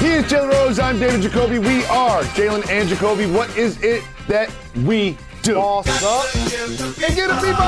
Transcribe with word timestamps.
He 0.00 0.12
is 0.12 0.24
Jalen 0.24 0.50
Rose. 0.50 0.78
I'm 0.78 0.98
David 0.98 1.20
Jacoby. 1.20 1.58
We 1.58 1.84
are 1.84 2.22
Jalen 2.32 2.66
and 2.70 2.88
Jacoby. 2.88 3.26
What 3.26 3.54
is 3.54 3.78
it 3.82 4.02
that 4.28 4.50
we 4.86 5.18
do? 5.42 5.56
Boss 5.56 5.86
up. 6.02 6.24
And 6.34 7.14
give 7.14 7.28
the 7.28 7.34
people 7.34 7.66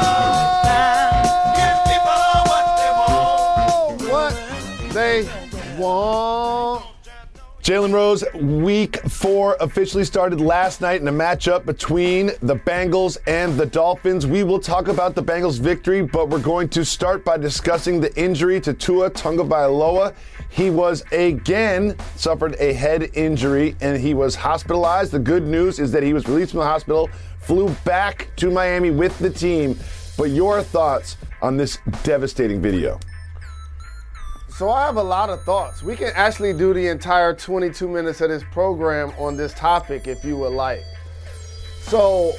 what 4.09 4.95
they 4.95 5.29
want. 5.79 6.42
Jalen 7.63 7.93
Rose, 7.93 8.25
week 8.35 8.97
four 9.09 9.57
officially 9.61 10.03
started 10.03 10.41
last 10.41 10.81
night 10.81 11.01
in 11.01 11.07
a 11.07 11.13
matchup 11.13 11.65
between 11.65 12.33
the 12.43 12.57
Bengals 12.57 13.19
and 13.29 13.57
the 13.57 13.65
Dolphins. 13.65 14.27
We 14.27 14.43
will 14.43 14.59
talk 14.59 14.89
about 14.89 15.15
the 15.15 15.23
Bengals' 15.23 15.61
victory, 15.61 16.03
but 16.03 16.29
we're 16.29 16.41
going 16.41 16.69
to 16.71 16.85
start 16.85 17.25
by 17.25 17.37
discussing 17.37 18.01
the 18.01 18.13
injury 18.21 18.61
to 18.63 18.75
Tua 18.75 19.13
Tagovailoa. 19.13 20.13
He 20.49 20.71
was 20.71 21.05
again 21.13 21.97
suffered 22.17 22.57
a 22.59 22.73
head 22.73 23.11
injury 23.15 23.77
and 23.81 23.97
he 23.97 24.13
was 24.13 24.35
hospitalized. 24.35 25.13
The 25.13 25.21
good 25.21 25.45
news 25.45 25.79
is 25.79 25.93
that 25.93 26.03
he 26.03 26.13
was 26.13 26.27
released 26.27 26.51
from 26.51 26.61
the 26.61 26.67
hospital, 26.67 27.11
flew 27.39 27.69
back 27.85 28.27
to 28.39 28.51
Miami 28.51 28.91
with 28.91 29.17
the 29.21 29.31
team. 29.31 29.79
But 30.19 30.31
your 30.31 30.65
thoughts 30.65 31.17
on 31.41 31.57
this 31.59 31.79
devastating 32.03 32.61
video? 32.61 32.99
So 34.57 34.71
I 34.71 34.85
have 34.85 34.97
a 34.97 35.03
lot 35.03 35.31
of 35.31 35.43
thoughts. 35.45 35.83
We 35.83 35.97
can 35.97 36.13
actually 36.15 36.53
do 36.53 36.75
the 36.75 36.89
entire 36.89 37.35
22 37.35 37.89
minutes 37.89 38.21
of 38.21 38.29
this 38.29 38.45
program 38.53 39.11
on 39.19 39.37
this 39.37 39.55
topic 39.55 40.07
if 40.07 40.25
you 40.25 40.37
would 40.37 40.53
like. 40.53 40.83
So 41.81 42.33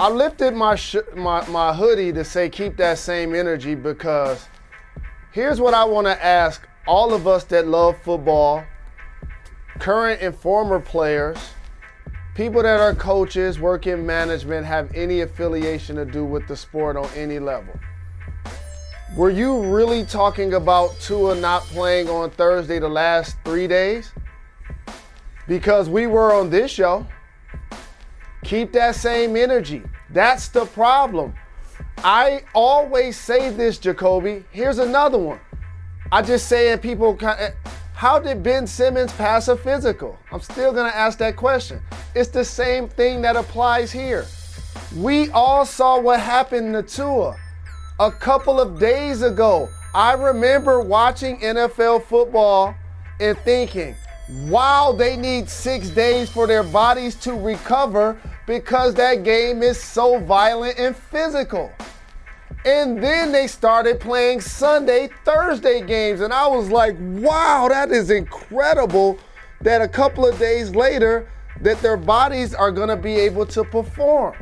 I 0.00 0.10
lifted 0.10 0.52
my 0.52 0.74
sh- 0.74 0.96
my 1.14 1.46
my 1.48 1.72
hoodie 1.72 2.12
to 2.12 2.24
say 2.24 2.50
keep 2.50 2.76
that 2.78 2.98
same 2.98 3.36
energy 3.36 3.76
because 3.76 4.48
here's 5.30 5.60
what 5.60 5.74
I 5.74 5.84
want 5.84 6.08
to 6.08 6.24
ask 6.24 6.66
all 6.88 7.14
of 7.14 7.28
us 7.28 7.44
that 7.44 7.68
love 7.68 7.96
football, 8.02 8.64
current 9.78 10.20
and 10.20 10.34
former 10.34 10.80
players, 10.80 11.38
people 12.34 12.62
that 12.62 12.80
are 12.80 12.94
coaches, 12.96 13.60
work 13.60 13.86
in 13.86 14.04
management, 14.04 14.66
have 14.66 14.92
any 14.92 15.20
affiliation 15.20 15.94
to 15.96 16.04
do 16.04 16.24
with 16.24 16.48
the 16.48 16.56
sport 16.56 16.96
on 16.96 17.08
any 17.14 17.38
level. 17.38 17.78
Were 19.14 19.28
you 19.28 19.60
really 19.60 20.06
talking 20.06 20.54
about 20.54 20.98
Tua 20.98 21.34
not 21.34 21.64
playing 21.64 22.08
on 22.08 22.30
Thursday 22.30 22.78
the 22.78 22.88
last 22.88 23.36
three 23.44 23.66
days? 23.66 24.10
Because 25.46 25.90
we 25.90 26.06
were 26.06 26.32
on 26.32 26.48
this 26.48 26.70
show. 26.70 27.06
Keep 28.42 28.72
that 28.72 28.94
same 28.94 29.36
energy. 29.36 29.82
That's 30.08 30.48
the 30.48 30.64
problem. 30.64 31.34
I 31.98 32.44
always 32.54 33.18
say 33.20 33.50
this, 33.50 33.76
Jacoby. 33.76 34.46
Here's 34.50 34.78
another 34.78 35.18
one. 35.18 35.40
I 36.10 36.22
just 36.22 36.48
saying 36.48 36.78
people, 36.78 37.18
eh, 37.20 37.50
how 37.92 38.18
did 38.18 38.42
Ben 38.42 38.66
Simmons 38.66 39.12
pass 39.12 39.48
a 39.48 39.58
physical? 39.58 40.18
I'm 40.32 40.40
still 40.40 40.72
to 40.72 40.80
ask 40.80 41.18
that 41.18 41.36
question. 41.36 41.82
It's 42.14 42.30
the 42.30 42.46
same 42.46 42.88
thing 42.88 43.20
that 43.22 43.36
applies 43.36 43.92
here. 43.92 44.24
We 44.96 45.28
all 45.32 45.66
saw 45.66 46.00
what 46.00 46.18
happened 46.18 46.72
to 46.72 46.82
Tua 46.82 47.36
a 48.06 48.10
couple 48.10 48.60
of 48.60 48.80
days 48.80 49.22
ago. 49.22 49.68
I 49.94 50.14
remember 50.14 50.80
watching 50.80 51.38
NFL 51.38 52.04
football 52.06 52.74
and 53.20 53.38
thinking, 53.38 53.94
wow, 54.46 54.92
they 54.96 55.16
need 55.16 55.48
six 55.48 55.88
days 55.88 56.28
for 56.28 56.48
their 56.48 56.64
bodies 56.64 57.14
to 57.16 57.32
recover 57.32 58.20
because 58.44 58.94
that 58.94 59.22
game 59.22 59.62
is 59.62 59.80
so 59.80 60.18
violent 60.18 60.80
and 60.80 60.96
physical. 60.96 61.70
And 62.64 63.00
then 63.00 63.30
they 63.30 63.46
started 63.46 64.00
playing 64.00 64.40
Sunday, 64.40 65.08
Thursday 65.24 65.80
games. 65.80 66.22
And 66.22 66.32
I 66.32 66.48
was 66.48 66.70
like, 66.70 66.96
wow, 66.98 67.68
that 67.68 67.92
is 67.92 68.10
incredible 68.10 69.16
that 69.60 69.80
a 69.80 69.86
couple 69.86 70.26
of 70.26 70.36
days 70.40 70.74
later 70.74 71.28
that 71.60 71.80
their 71.80 71.96
bodies 71.96 72.52
are 72.52 72.72
going 72.72 72.88
to 72.88 72.96
be 72.96 73.14
able 73.14 73.46
to 73.46 73.62
perform. 73.62 74.34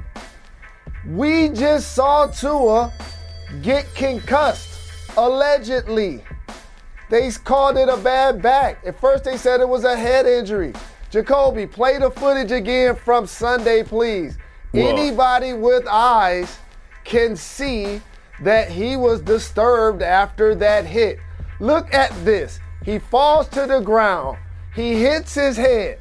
We 1.07 1.51
just 1.51 1.93
saw 1.95 2.27
Tua 2.27 2.91
get 3.63 3.93
concussed, 3.95 4.79
allegedly. 5.17 6.25
They 7.11 7.31
called 7.33 7.77
it 7.77 7.89
a 7.89 7.97
bad 7.97 8.41
back. 8.41 8.79
At 8.87 9.01
first, 9.01 9.25
they 9.25 9.37
said 9.37 9.61
it 9.61 9.69
was 9.69 9.85
a 9.85 9.97
head 9.97 10.27
injury. 10.27 10.73
Jacoby, 11.11 11.67
play 11.67 11.99
the 11.99 12.11
footage 12.11 12.53
again 12.53 12.95
from 12.95 13.27
Sunday, 13.27 13.83
please. 13.83 14.39
Whoa. 14.71 14.87
Anybody 14.87 15.53
with 15.53 15.87
eyes 15.89 16.59
can 17.05 17.35
see 17.35 18.01
that 18.43 18.71
he 18.71 18.95
was 18.95 19.21
disturbed 19.21 20.03
after 20.03 20.55
that 20.55 20.87
hit. 20.87 21.19
Look 21.59 21.93
at 21.93 22.13
this. 22.25 22.61
He 22.85 23.01
falls 23.01 23.49
to 23.49 23.67
the 23.67 23.81
ground. 23.81 24.39
He 24.75 24.95
hits 24.95 25.35
his 25.35 25.57
head. 25.57 25.99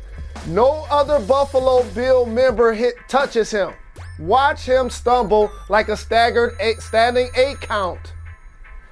No 0.47 0.85
other 0.91 1.19
Buffalo 1.19 1.83
Bill 1.95 2.25
member 2.25 2.71
hit 2.73 2.95
touches 3.07 3.51
him. 3.51 3.73
Watch 4.19 4.61
him 4.65 4.89
stumble 4.89 5.49
like 5.69 5.87
a 5.87 5.95
staggered 5.95 6.55
eight, 6.59 6.81
standing 6.81 7.29
eight 7.35 7.61
count. 7.61 8.13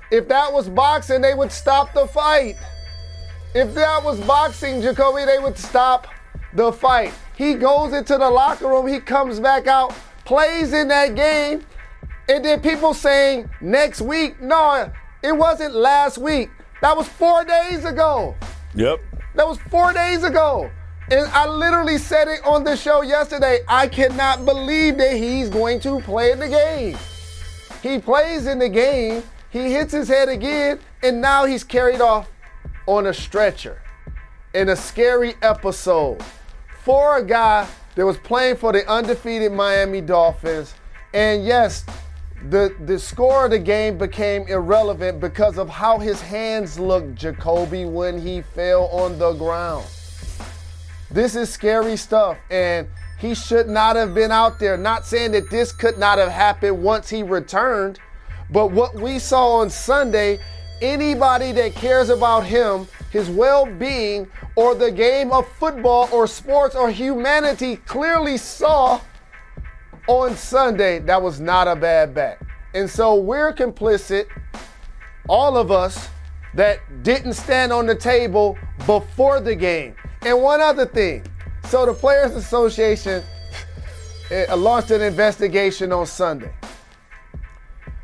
If 0.09 0.29
that 0.29 0.53
was 0.53 0.69
boxing, 0.69 1.21
they 1.21 1.33
would 1.33 1.51
stop 1.51 1.93
the 1.93 2.07
fight. 2.07 2.55
If 3.53 3.73
that 3.73 4.03
was 4.03 4.19
boxing, 4.21 4.81
Jacoby, 4.81 5.25
they 5.25 5.39
would 5.39 5.57
stop 5.57 6.07
the 6.53 6.71
fight. 6.71 7.13
He 7.35 7.55
goes 7.55 7.93
into 7.93 8.17
the 8.17 8.29
locker 8.29 8.67
room, 8.67 8.87
he 8.87 8.99
comes 8.99 9.39
back 9.39 9.67
out, 9.67 9.93
plays 10.23 10.71
in 10.71 10.87
that 10.87 11.16
game, 11.16 11.66
and 12.29 12.43
then 12.43 12.61
people 12.61 12.93
saying 12.93 13.49
next 13.59 14.01
week. 14.01 14.41
No, 14.41 14.91
it 15.21 15.33
wasn't 15.33 15.75
last 15.75 16.17
week. 16.17 16.49
That 16.81 16.95
was 16.95 17.07
four 17.07 17.43
days 17.43 17.83
ago. 17.83 18.35
Yep. 18.75 18.99
That 19.35 19.47
was 19.47 19.57
four 19.69 19.91
days 19.91 20.23
ago. 20.23 20.71
And 21.09 21.25
I 21.28 21.47
literally 21.47 21.97
said 21.97 22.28
it 22.28 22.45
on 22.45 22.66
the 22.66 22.75
show 22.75 23.01
yesterday. 23.01 23.59
I 23.68 23.88
cannot 23.88 24.44
believe 24.44 24.97
that 24.97 25.16
he's 25.16 25.50
going 25.50 25.79
to 25.81 26.01
play 26.01 26.31
in 26.31 26.40
the 26.40 26.50
game. 26.50 26.97
He 27.81 28.00
plays 28.00 28.45
in 28.45 28.59
the 28.59 28.68
game, 28.68 29.23
he 29.50 29.72
hits 29.72 29.94
his 29.94 30.09
head 30.09 30.28
again, 30.28 30.79
and 31.01 31.22
now 31.22 31.46
he's 31.46 31.63
carried 31.63 32.01
off 32.01 32.29
on 32.88 33.07
a 33.07 33.13
stretcher 33.13 33.81
in 34.53 34.69
a 34.69 34.75
scary 34.75 35.35
episode 35.41 36.22
for 36.84 37.17
a 37.17 37.23
guy 37.23 37.66
that 37.96 38.06
was 38.06 38.17
playing 38.17 38.57
for 38.57 38.73
the 38.73 38.90
undefeated 38.91 39.53
Miami 39.53 40.01
Dolphins. 40.01 40.73
And 41.13 41.46
yes, 41.46 41.85
the, 42.50 42.75
the 42.85 43.00
score 43.00 43.46
of 43.46 43.51
the 43.51 43.59
game 43.59 43.97
became 43.97 44.46
irrelevant 44.47 45.22
because 45.22 45.57
of 45.57 45.69
how 45.69 46.00
his 46.00 46.19
hands 46.22 46.78
looked, 46.78 47.16
Jacoby, 47.16 47.85
when 47.85 48.19
he 48.19 48.41
fell 48.41 48.88
on 48.88 49.17
the 49.17 49.34
ground. 49.34 49.85
This 51.09 51.35
is 51.35 51.50
scary 51.50 51.95
stuff, 51.95 52.38
and 52.50 52.88
he 53.18 53.34
should 53.34 53.68
not 53.69 53.95
have 53.95 54.13
been 54.13 54.31
out 54.31 54.59
there. 54.59 54.78
Not 54.78 55.06
saying 55.06 55.31
that 55.31 55.50
this 55.50 55.72
could 55.72 55.97
not 55.97 56.18
have 56.18 56.29
happened 56.29 56.84
once 56.84 57.09
he 57.09 57.23
returned, 57.23 58.00
but 58.51 58.72
what 58.72 58.95
we 58.95 59.17
saw 59.17 59.59
on 59.59 59.69
Sunday, 59.69 60.40
anybody 60.81 61.52
that 61.53 61.73
cares 61.76 62.09
about 62.09 62.46
him, 62.46 62.87
his 63.11 63.29
well 63.29 63.66
being, 63.66 64.28
or 64.55 64.76
the 64.76 64.91
game 64.91 65.31
of 65.31 65.47
football 65.47 66.09
or 66.11 66.28
sports 66.28 66.76
or 66.76 66.91
humanity 66.91 67.78
clearly 67.78 68.37
saw 68.37 68.99
on 70.08 70.35
Sunday 70.35 70.99
that 70.99 71.22
was 71.22 71.40
not 71.40 71.67
a 71.67 71.76
bad 71.76 72.14
bet. 72.14 72.41
And 72.73 72.90
so 72.90 73.16
we're 73.16 73.53
complicit, 73.53 74.28
all 75.29 75.58
of 75.58 75.72
us, 75.72 76.09
that 76.53 76.79
didn't 77.03 77.34
stand 77.34 77.72
on 77.72 77.85
the 77.85 77.96
table 77.96 78.58
before 78.85 79.40
the 79.40 79.55
game. 79.55 79.96
And 80.28 80.44
one 80.44 80.59
other 80.59 80.85
thing. 80.85 81.26
So 81.70 81.85
the 81.85 81.94
Players 81.94 82.35
Association 82.35 83.24
eh, 84.29 84.53
launched 84.56 84.91
an 84.91 85.02
investigation 85.02 85.94
on 85.94 86.06
Sunday. 86.06 86.53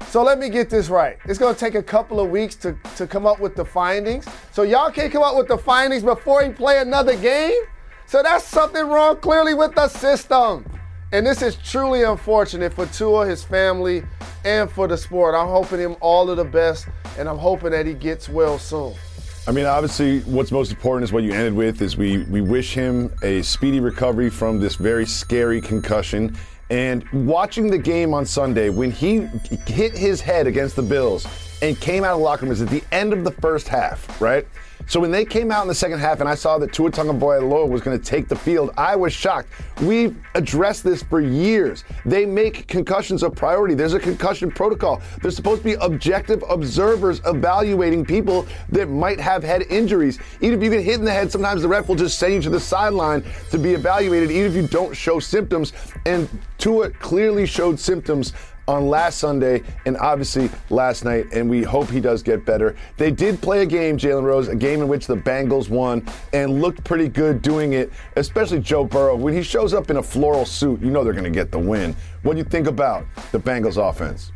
So 0.08 0.24
let 0.24 0.40
me 0.40 0.48
get 0.48 0.70
this 0.70 0.88
right. 0.88 1.18
It's 1.25 1.38
going 1.38 1.54
to 1.54 1.60
take 1.60 1.75
a 1.75 1.84
couple 1.84 2.22
of 2.22 2.30
weeks 2.30 2.56
to, 2.58 2.78
to 2.96 3.08
come 3.08 3.25
up 3.25 3.42
with 3.42 3.58
the 3.58 3.66
findings. 3.66 4.25
So 4.54 4.64
y'all 4.64 4.90
can't 4.90 5.12
come 5.12 5.22
up 5.22 5.36
with 5.36 5.50
the 5.50 5.58
findings 5.58 6.02
before 6.02 6.42
he 6.46 6.52
play 6.52 6.80
another 6.80 7.18
game? 7.18 7.60
So 8.06 8.24
that's 8.24 8.46
something 8.46 8.88
wrong 8.88 9.18
clearly 9.18 9.54
with 9.54 9.75
the 9.75 9.90
system. 9.90 10.64
And 11.12 11.28
this 11.28 11.42
is 11.42 11.58
truly 11.58 12.04
unfortunate 12.04 12.72
for 12.72 12.86
Tua, 12.86 13.28
his 13.28 13.44
family, 13.44 14.02
and 14.46 14.72
for 14.72 14.88
the 14.88 14.98
sport. 14.98 15.36
I'm 15.36 15.50
hoping 15.50 15.80
him 15.80 15.98
all 16.00 16.30
of 16.30 16.38
the 16.38 16.46
best, 16.46 16.88
and 17.18 17.28
I'm 17.28 17.38
hoping 17.38 17.72
that 17.72 17.86
he 17.86 17.94
gets 17.94 18.30
well 18.30 18.58
soon. 18.58 18.96
I 19.45 19.51
mean, 19.51 19.66
obviously, 19.66 20.22
what's 20.22 20.51
most 20.51 20.72
important 20.72 21.04
is 21.04 21.12
what 21.12 21.24
you 21.24 21.34
ended 21.34 21.54
with. 21.54 21.81
Is 21.81 21.98
we 21.98 22.19
we 22.24 22.40
wish 22.40 22.74
him 22.74 23.13
a 23.24 23.42
speedy 23.42 23.81
recovery 23.81 24.30
from 24.30 24.60
this 24.60 24.75
very 24.75 25.06
scary 25.06 25.60
concussion. 25.60 26.38
And 26.69 27.04
watching 27.12 27.69
the 27.69 27.78
game 27.78 28.13
on 28.13 28.25
Sunday, 28.25 28.69
when 28.69 28.90
he 28.90 29.28
hit 29.68 29.98
his 29.98 30.22
head 30.22 30.48
against 30.48 30.78
the 30.78 30.81
Bills 30.81 31.28
and 31.63 31.80
came 31.80 32.04
out 32.04 32.15
of 32.15 32.19
locker 32.19 32.42
room, 32.42 32.50
was 32.50 32.62
at 32.62 32.68
the 32.68 32.83
end 32.92 33.13
of 33.13 33.24
the 33.24 33.31
first 33.31 33.69
half, 33.69 34.21
right? 34.21 34.45
So 34.86 35.00
when 35.00 35.12
they 35.12 35.24
came 35.24 35.50
out 35.50 35.62
in 35.62 35.69
the 35.69 35.75
second 35.75 36.00
half 36.00 36.19
and 36.19 36.27
I 36.27 36.36
saw 36.36 36.57
that 36.57 36.74
Tua 36.74 36.92
Tagovailoa 36.92 37.69
was 37.69 37.81
going 37.81 37.98
to 37.98 38.04
take 38.04 38.27
the 38.27 38.36
field, 38.36 38.71
I 38.75 38.98
was 38.98 39.13
shocked. 39.13 39.48
We've 39.81 40.21
addressed 40.36 40.83
this 40.83 41.01
for 41.04 41.21
years. 41.21 41.86
They 42.06 42.25
make 42.25 42.68
concussions 42.68 43.24
a 43.24 43.30
priority. 43.30 43.75
There's 43.75 43.94
a 43.94 44.00
concussion 44.00 44.51
protocol. 44.51 45.01
There's 45.21 45.38
supposed 45.38 45.62
to 45.62 45.63
be 45.63 45.75
objective 45.75 46.44
observers 46.50 47.21
evaluating 47.25 48.04
people 48.04 48.45
that 48.69 48.89
might 48.89 49.21
have 49.21 49.42
head 49.42 49.62
injuries. 49.69 50.19
Even 50.42 50.60
if 50.60 50.63
you 50.65 50.69
get 50.69 50.83
hit 50.83 51.00
in 51.00 51.06
the 51.06 51.12
head, 51.12 51.31
sometimes 51.31 51.62
the 51.62 51.69
ref 51.69 51.88
will 51.88 51.95
just 51.95 52.19
send 52.19 52.33
you 52.33 52.42
to 52.42 52.50
the 52.50 52.60
sideline 52.60 53.24
to 53.51 53.57
be 53.57 53.71
evaluated, 53.71 54.31
even 54.31 54.51
if 54.51 54.54
you 54.54 54.68
don't 54.68 54.94
show 54.94 55.18
symptoms. 55.18 55.71
And 56.06 56.27
Tua 56.57 56.89
clearly 56.89 57.45
showed 57.45 57.80
symptoms 57.80 58.33
on 58.68 58.88
last 58.88 59.18
Sunday 59.19 59.62
and 59.86 59.98
obviously 59.98 60.50
last 60.69 61.04
night, 61.04 61.25
and 61.33 61.50
we 61.50 61.63
hope 61.63 61.89
he 61.89 62.00
does 62.00 62.24
get 62.24 62.45
better. 62.45 62.75
They 62.98 63.12
did 63.12 63.42
play 63.42 63.63
a 63.63 63.65
game, 63.65 63.98
Jalen 63.98 64.24
Rose, 64.24 64.48
a 64.48 64.56
game 64.56 64.81
in 64.81 64.88
which 64.88 65.07
the 65.07 65.15
Bengals 65.15 65.69
won 65.69 66.06
and 66.31 66.62
looked 66.62 66.83
pretty 66.83 67.10
good 67.10 67.42
doing 67.42 67.74
it, 67.74 67.92
especially 68.15 68.60
Joe 68.60 68.86
Burrow. 68.86 69.15
When 69.15 69.33
he 69.33 69.44
shows 69.44 69.74
up 69.74 69.89
in 69.89 69.98
a 69.98 70.04
floral 70.04 70.45
suit, 70.45 70.81
you 70.81 70.92
know 70.92 71.04
they're 71.04 71.13
going 71.13 71.24
to 71.25 71.30
get 71.30 71.51
the 71.51 71.60
win. 71.60 71.95
What 72.24 72.33
do 72.33 72.39
you 72.39 72.45
think 72.45 72.68
about 72.68 73.06
the 73.31 73.39
Bengals 73.39 73.77
offense? 73.77 74.31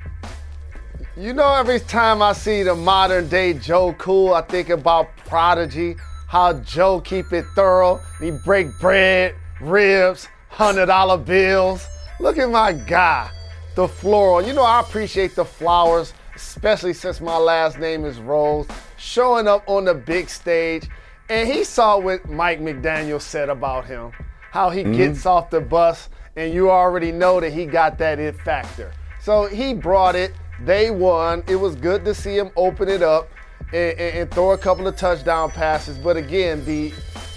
You 1.15 1.33
know, 1.33 1.53
every 1.56 1.79
time 1.79 2.21
I 2.21 2.33
see 2.33 2.63
the 2.63 2.75
modern 2.75 3.27
day 3.27 3.53
Joe 3.53 3.94
Cool, 3.94 4.33
I 4.33 4.41
think 4.41 4.69
about 4.69 5.15
Prodigy, 5.18 5.95
how 6.27 6.53
Joe 6.53 7.00
keep 7.01 7.33
it 7.33 7.45
thorough. 7.56 8.00
He 8.21 8.31
break 8.31 8.68
bread, 8.79 9.33
ribs, 9.59 10.27
hundred 10.50 10.88
dollar 10.88 11.18
bills. 11.18 11.88
Look 12.19 12.38
at 12.38 12.50
my 12.50 12.74
guy 12.74 13.31
the 13.77 13.88
floral. 13.88 14.41
You 14.41 14.53
know, 14.53 14.63
I 14.63 14.79
appreciate 14.79 15.35
the 15.35 15.45
flowers, 15.45 16.15
especially 16.35 16.94
since 16.94 17.21
my 17.21 17.38
last 17.38 17.77
name 17.77 18.06
is 18.06 18.18
Rose, 18.18 18.65
showing 18.97 19.47
up 19.47 19.63
on 19.68 19.85
the 19.85 19.94
big 19.94 20.29
stage. 20.29 20.89
And 21.29 21.47
he 21.47 21.63
saw 21.63 22.00
what 22.00 22.27
Mike 22.27 22.59
McDaniel 22.59 23.21
said 23.21 23.50
about 23.50 23.85
him, 23.85 24.13
how 24.50 24.71
he 24.71 24.81
mm-hmm. 24.81 24.94
gets 24.94 25.27
off 25.27 25.51
the 25.51 25.62
bus, 25.62 26.09
and 26.35 26.51
you 26.51 26.71
already 26.71 27.12
know 27.12 27.39
that 27.39 27.53
he 27.53 27.68
got 27.68 28.00
that 28.00 28.18
it 28.18 28.35
factor. 28.41 28.91
So 29.21 29.45
he 29.45 29.75
brought 29.75 30.15
it. 30.15 30.33
They 30.63 30.89
won. 30.89 31.44
It 31.47 31.57
was 31.57 31.75
good 31.75 32.03
to 32.06 32.15
see 32.15 32.35
him 32.35 32.50
open 32.56 32.89
it 32.89 33.03
up 33.03 33.29
and, 33.74 34.00
and, 34.00 34.18
and 34.18 34.31
throw 34.31 34.53
a 34.53 34.57
couple 34.57 34.88
of 34.88 34.95
touchdown 34.95 35.51
passes. 35.51 36.00
But 36.00 36.18
again, 36.18 36.65
the 36.65 36.91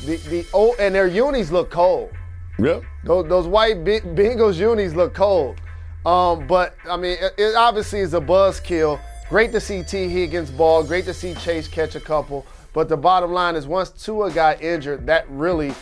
the 0.06 0.16
the 0.16 0.46
oh, 0.54 0.74
and 0.78 0.94
their 0.94 1.06
unis 1.06 1.52
look 1.52 1.70
cold. 1.70 2.12
Yep. 2.58 2.82
Those, 3.04 3.28
those 3.28 3.46
white 3.46 3.84
Bengals 3.84 4.56
unis 4.56 4.94
look 4.94 5.12
cold. 5.12 5.60
Um, 6.06 6.46
but 6.46 6.74
I 6.88 6.96
mean, 6.96 7.18
it, 7.20 7.34
it 7.36 7.54
obviously 7.54 8.00
is 8.00 8.14
a 8.14 8.20
buzzkill. 8.20 9.00
Great 9.28 9.52
to 9.52 9.60
see 9.60 9.82
T. 9.82 10.08
Higgins 10.08 10.50
ball. 10.50 10.82
Great 10.82 11.04
to 11.04 11.14
see 11.14 11.34
Chase 11.34 11.68
catch 11.68 11.94
a 11.94 12.00
couple. 12.00 12.46
But 12.72 12.88
the 12.88 12.96
bottom 12.96 13.32
line 13.32 13.56
is, 13.56 13.66
once 13.66 13.90
Tua 13.90 14.30
got 14.30 14.62
injured, 14.62 15.06
that 15.06 15.28
really 15.28 15.74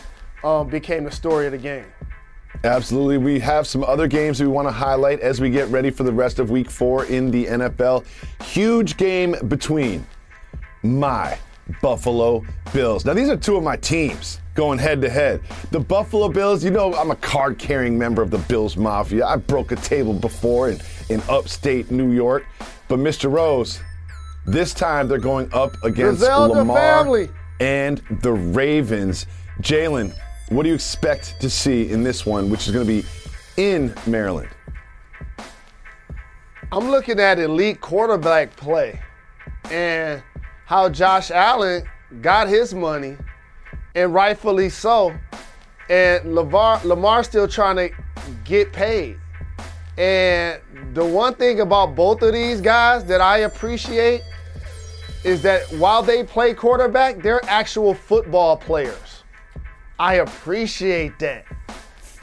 um, 0.43 0.69
became 0.69 1.03
the 1.03 1.11
story 1.11 1.45
of 1.45 1.51
the 1.51 1.57
game. 1.57 1.85
Absolutely. 2.63 3.17
We 3.17 3.39
have 3.39 3.67
some 3.67 3.83
other 3.83 4.07
games 4.07 4.41
we 4.41 4.47
want 4.47 4.67
to 4.67 4.71
highlight 4.71 5.21
as 5.21 5.39
we 5.39 5.49
get 5.49 5.67
ready 5.69 5.91
for 5.91 6.03
the 6.03 6.11
rest 6.11 6.39
of 6.39 6.49
week 6.49 6.69
four 6.69 7.05
in 7.05 7.31
the 7.31 7.45
NFL. 7.45 8.05
Huge 8.43 8.97
game 8.97 9.35
between 9.47 10.05
my 10.83 11.37
Buffalo 11.81 12.43
Bills. 12.73 13.05
Now, 13.05 13.13
these 13.13 13.29
are 13.29 13.37
two 13.37 13.55
of 13.55 13.63
my 13.63 13.77
teams 13.77 14.39
going 14.55 14.79
head 14.79 15.01
to 15.01 15.09
head. 15.09 15.41
The 15.71 15.79
Buffalo 15.79 16.29
Bills, 16.29 16.63
you 16.63 16.71
know, 16.71 16.93
I'm 16.95 17.11
a 17.11 17.15
card 17.15 17.57
carrying 17.57 17.97
member 17.97 18.21
of 18.21 18.31
the 18.31 18.37
Bills 18.39 18.75
Mafia. 18.75 19.25
I 19.25 19.37
broke 19.37 19.71
a 19.71 19.75
table 19.77 20.13
before 20.13 20.69
in, 20.69 20.81
in 21.09 21.21
upstate 21.29 21.91
New 21.91 22.11
York. 22.11 22.45
But 22.87 22.99
Mr. 22.99 23.31
Rose, 23.31 23.79
this 24.45 24.73
time 24.73 25.07
they're 25.07 25.17
going 25.17 25.49
up 25.53 25.73
against 25.83 26.19
Griselda 26.19 26.55
Lamar 26.55 26.77
family. 26.77 27.29
and 27.59 28.01
the 28.21 28.33
Ravens. 28.33 29.25
Jalen, 29.61 30.13
what 30.49 30.63
do 30.63 30.69
you 30.69 30.75
expect 30.75 31.39
to 31.41 31.49
see 31.49 31.89
in 31.91 32.03
this 32.03 32.25
one, 32.25 32.49
which 32.49 32.67
is 32.67 32.73
going 32.73 32.85
to 32.85 33.01
be 33.01 33.07
in 33.57 33.93
Maryland? 34.07 34.49
I'm 36.71 36.89
looking 36.89 37.19
at 37.19 37.39
elite 37.39 37.81
quarterback 37.81 38.55
play 38.55 38.99
and 39.71 40.21
how 40.69 40.87
Josh 40.87 41.31
Allen 41.31 41.83
got 42.21 42.47
his 42.47 42.75
money 42.75 43.17
and 43.95 44.13
rightfully 44.13 44.69
so. 44.69 45.11
And 45.89 46.35
Lamar 46.35 47.23
still 47.23 47.47
trying 47.47 47.77
to 47.77 47.89
get 48.45 48.71
paid. 48.71 49.17
And 49.97 50.61
the 50.93 51.03
one 51.03 51.33
thing 51.33 51.61
about 51.61 51.95
both 51.95 52.21
of 52.21 52.33
these 52.33 52.61
guys 52.61 53.03
that 53.05 53.19
I 53.19 53.39
appreciate 53.39 54.21
is 55.23 55.41
that 55.41 55.63
while 55.79 56.03
they 56.03 56.23
play 56.23 56.53
quarterback, 56.53 57.23
they're 57.23 57.43
actual 57.45 57.95
football 57.95 58.55
players. 58.55 59.23
I 59.97 60.17
appreciate 60.17 61.17
that. 61.17 61.45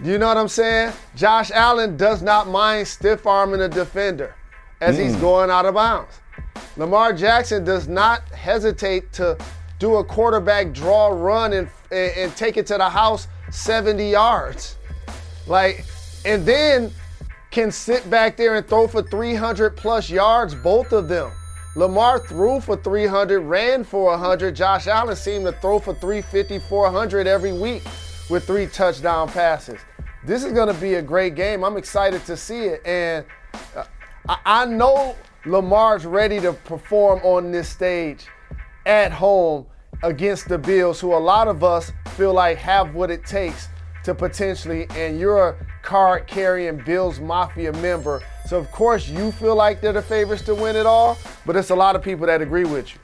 You 0.00 0.18
know 0.18 0.28
what 0.28 0.36
I'm 0.36 0.46
saying? 0.46 0.92
Josh 1.16 1.50
Allen 1.50 1.96
does 1.96 2.22
not 2.22 2.46
mind 2.46 2.86
stiff 2.86 3.26
arming 3.26 3.62
a 3.62 3.68
defender 3.68 4.36
as 4.80 4.96
mm. 4.96 5.02
he's 5.02 5.16
going 5.16 5.50
out 5.50 5.66
of 5.66 5.74
bounds. 5.74 6.20
Lamar 6.76 7.12
Jackson 7.12 7.64
does 7.64 7.88
not 7.88 8.22
hesitate 8.30 9.12
to 9.14 9.38
do 9.78 9.96
a 9.96 10.04
quarterback 10.04 10.72
draw 10.72 11.08
run 11.08 11.52
and, 11.52 11.68
and, 11.90 12.12
and 12.16 12.36
take 12.36 12.56
it 12.56 12.66
to 12.66 12.76
the 12.76 12.88
house 12.88 13.28
70 13.50 14.10
yards. 14.10 14.76
Like, 15.46 15.84
and 16.24 16.44
then 16.44 16.90
can 17.50 17.70
sit 17.70 18.08
back 18.10 18.36
there 18.36 18.56
and 18.56 18.66
throw 18.66 18.86
for 18.88 19.02
300 19.02 19.76
plus 19.76 20.10
yards, 20.10 20.54
both 20.54 20.92
of 20.92 21.08
them. 21.08 21.30
Lamar 21.76 22.18
threw 22.18 22.60
for 22.60 22.76
300, 22.76 23.40
ran 23.40 23.84
for 23.84 24.10
100. 24.10 24.56
Josh 24.56 24.86
Allen 24.86 25.14
seemed 25.14 25.44
to 25.44 25.52
throw 25.52 25.78
for 25.78 25.94
350, 25.94 26.58
400 26.58 27.26
every 27.26 27.52
week 27.52 27.82
with 28.30 28.46
three 28.46 28.66
touchdown 28.66 29.28
passes. 29.28 29.80
This 30.24 30.42
is 30.42 30.52
going 30.52 30.68
to 30.74 30.80
be 30.80 30.94
a 30.94 31.02
great 31.02 31.34
game. 31.34 31.64
I'm 31.64 31.76
excited 31.76 32.24
to 32.26 32.36
see 32.36 32.64
it. 32.64 32.82
And 32.84 33.24
uh, 33.76 33.84
I 34.44 34.64
know 34.64 35.14
Lamar's 35.46 36.04
ready 36.04 36.40
to 36.40 36.52
perform 36.52 37.20
on 37.22 37.52
this 37.52 37.68
stage 37.68 38.26
at 38.84 39.12
home 39.12 39.64
against 40.02 40.48
the 40.48 40.58
Bills, 40.58 41.00
who 41.00 41.14
a 41.14 41.16
lot 41.16 41.46
of 41.46 41.62
us 41.62 41.92
feel 42.16 42.34
like 42.34 42.58
have 42.58 42.94
what 42.94 43.12
it 43.12 43.24
takes 43.24 43.68
to 44.02 44.12
potentially, 44.12 44.88
and 44.96 45.20
you're 45.20 45.50
a 45.50 45.66
card 45.82 46.26
carrying 46.26 46.78
Bills 46.78 47.20
Mafia 47.20 47.72
member. 47.74 48.22
So, 48.46 48.58
of 48.58 48.70
course, 48.72 49.08
you 49.08 49.30
feel 49.30 49.54
like 49.54 49.80
they're 49.80 49.92
the 49.92 50.02
favorites 50.02 50.42
to 50.46 50.54
win 50.54 50.74
it 50.74 50.86
all, 50.86 51.16
but 51.44 51.54
it's 51.54 51.70
a 51.70 51.76
lot 51.76 51.94
of 51.94 52.02
people 52.02 52.26
that 52.26 52.42
agree 52.42 52.64
with 52.64 52.92
you. 52.92 53.00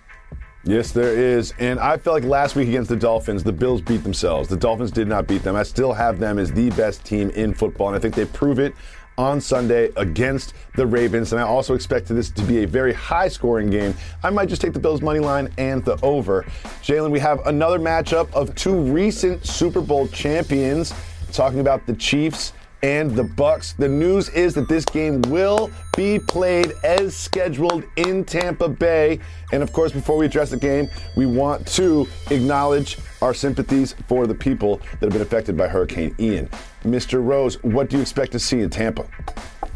Yes, 0.64 0.92
there 0.92 1.12
is. 1.16 1.54
And 1.58 1.80
I 1.80 1.96
felt 1.96 2.14
like 2.14 2.24
last 2.24 2.54
week 2.54 2.68
against 2.68 2.88
the 2.88 2.96
Dolphins, 2.96 3.42
the 3.42 3.52
Bills 3.52 3.80
beat 3.80 4.04
themselves. 4.04 4.48
The 4.48 4.56
Dolphins 4.56 4.92
did 4.92 5.08
not 5.08 5.26
beat 5.26 5.42
them. 5.42 5.56
I 5.56 5.64
still 5.64 5.92
have 5.92 6.20
them 6.20 6.38
as 6.38 6.52
the 6.52 6.70
best 6.70 7.04
team 7.04 7.30
in 7.30 7.52
football, 7.52 7.88
and 7.88 7.96
I 7.96 8.00
think 8.00 8.14
they 8.14 8.26
prove 8.26 8.58
it 8.60 8.74
on 9.18 9.40
Sunday 9.40 9.90
against 9.96 10.54
the 10.74 10.86
Ravens. 10.86 11.32
And 11.32 11.40
I 11.40 11.44
also 11.44 11.74
expect 11.74 12.08
this 12.08 12.30
to 12.30 12.42
be 12.42 12.62
a 12.62 12.66
very 12.66 12.92
high 12.92 13.28
scoring 13.28 13.70
game. 13.70 13.94
I 14.22 14.30
might 14.30 14.48
just 14.48 14.62
take 14.62 14.72
the 14.72 14.80
Bills' 14.80 15.02
money 15.02 15.20
line 15.20 15.52
and 15.58 15.84
the 15.84 15.98
over. 16.02 16.42
Jalen, 16.82 17.10
we 17.10 17.20
have 17.20 17.46
another 17.46 17.78
matchup 17.78 18.32
of 18.32 18.54
two 18.54 18.74
recent 18.74 19.46
Super 19.46 19.80
Bowl 19.80 20.08
champions 20.08 20.94
talking 21.32 21.60
about 21.60 21.86
the 21.86 21.94
Chiefs 21.94 22.52
and 22.82 23.12
the 23.12 23.22
Bucs. 23.22 23.76
The 23.76 23.88
news 23.88 24.28
is 24.30 24.54
that 24.54 24.68
this 24.68 24.84
game 24.84 25.22
will 25.22 25.70
be 25.96 26.18
played 26.18 26.72
as 26.82 27.16
scheduled 27.16 27.84
in 27.96 28.24
Tampa 28.24 28.68
Bay. 28.68 29.20
And 29.52 29.62
of 29.62 29.72
course, 29.72 29.92
before 29.92 30.16
we 30.16 30.26
address 30.26 30.50
the 30.50 30.56
game, 30.56 30.88
we 31.16 31.26
want 31.26 31.66
to 31.68 32.08
acknowledge 32.30 32.98
our 33.20 33.34
sympathies 33.34 33.94
for 34.08 34.26
the 34.26 34.34
people 34.34 34.78
that 34.78 35.02
have 35.02 35.12
been 35.12 35.22
affected 35.22 35.56
by 35.56 35.68
Hurricane 35.68 36.14
Ian. 36.18 36.50
Mr. 36.84 37.24
Rose, 37.24 37.62
what 37.62 37.88
do 37.88 37.96
you 37.96 38.02
expect 38.02 38.32
to 38.32 38.38
see 38.38 38.60
in 38.60 38.70
Tampa? 38.70 39.06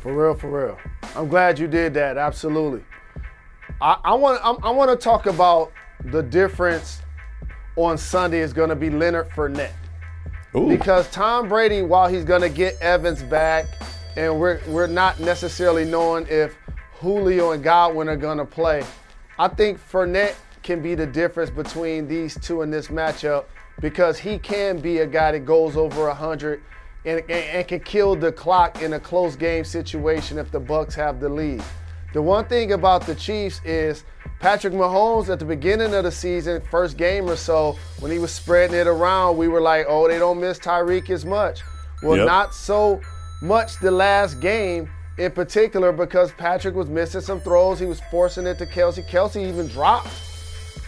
For 0.01 0.13
real, 0.13 0.35
for 0.35 0.51
real. 0.51 0.79
I'm 1.15 1.29
glad 1.29 1.59
you 1.59 1.67
did 1.67 1.95
that. 1.95 2.17
Absolutely. 2.17 2.83
I, 3.81 3.99
I 4.05 4.15
want 4.15 4.41
I, 4.45 4.69
I 4.69 4.71
want 4.71 4.91
to 4.91 4.97
talk 4.97 5.27
about 5.27 5.73
the 6.05 6.23
difference 6.23 7.03
on 7.77 7.99
Sunday 7.99 8.41
is 8.41 8.53
going 8.53 8.71
to 8.71 8.77
be 8.77 8.91
Leonard 8.91 9.29
Fournette. 9.31 9.73
Ooh. 10.55 10.69
Because 10.69 11.11
Tom 11.11 11.49
Brady, 11.49 11.83
while 11.83 12.09
he's 12.09 12.25
going 12.25 12.41
to 12.41 12.49
get 12.49 12.81
Evans 12.81 13.23
back, 13.23 13.67
and 14.17 14.41
we're, 14.41 14.61
we're 14.69 14.87
not 14.87 15.21
necessarily 15.21 15.85
knowing 15.85 16.27
if 16.29 16.57
Julio 16.95 17.53
and 17.53 17.63
Godwin 17.63 18.09
are 18.09 18.17
going 18.17 18.39
to 18.39 18.47
play, 18.47 18.83
I 19.39 19.49
think 19.49 19.79
Fournette 19.79 20.35
can 20.63 20.81
be 20.81 20.95
the 20.95 21.07
difference 21.07 21.51
between 21.51 22.09
these 22.09 22.39
two 22.41 22.63
in 22.63 22.71
this 22.71 22.89
matchup 22.89 23.45
because 23.81 24.19
he 24.19 24.39
can 24.39 24.79
be 24.79 24.99
a 24.99 25.07
guy 25.07 25.33
that 25.33 25.41
goes 25.41 25.77
over 25.77 26.07
100 26.07 26.63
and, 27.07 27.21
and, 27.21 27.31
and 27.31 27.69
can 27.69 27.81
kill 27.81 28.17
the 28.17 28.33
clock 28.33 28.83
in 28.83 28.93
a 28.95 29.01
close 29.01 29.37
game 29.37 29.65
situation 29.65 30.39
if 30.39 30.51
the 30.51 30.61
Bucs 30.61 30.95
have 30.95 31.21
the 31.21 31.29
lead. 31.29 31.63
The 32.13 32.21
one 32.21 32.47
thing 32.47 32.73
about 32.73 33.07
the 33.07 33.15
Chiefs 33.15 33.61
is 33.65 34.05
Patrick 34.41 34.73
Mahomes 34.75 35.29
at 35.29 35.39
the 35.39 35.45
beginning 35.45 35.95
of 35.95 36.05
the 36.05 36.11
season, 36.11 36.63
first 36.71 36.97
game 36.97 37.29
or 37.29 37.37
so, 37.37 37.79
when 38.01 38.11
he 38.11 38.19
was 38.19 38.33
spreading 38.33 38.77
it 38.77 38.87
around, 38.87 39.37
we 39.37 39.49
were 39.49 39.61
like, 39.61 39.87
oh, 39.89 40.09
they 40.09 40.19
don't 40.19 40.41
miss 40.41 40.59
Tyreek 40.59 41.09
as 41.11 41.25
much. 41.25 41.63
Well, 42.03 42.17
Yep. 42.17 42.27
not 42.27 42.55
so 42.55 43.01
much 43.43 43.79
the 43.81 43.91
last 43.91 44.41
game 44.41 44.91
in 45.19 45.31
particular 45.33 45.93
because 45.93 46.33
Patrick 46.33 46.75
was 46.75 46.89
missing 46.89 47.21
some 47.21 47.41
throws. 47.41 47.79
He 47.79 47.87
was 47.87 48.01
forcing 48.11 48.47
it 48.47 48.59
to 48.59 48.67
Kelsey. 48.67 49.03
Kelsey 49.03 49.43
even 49.43 49.67
dropped, 49.69 50.09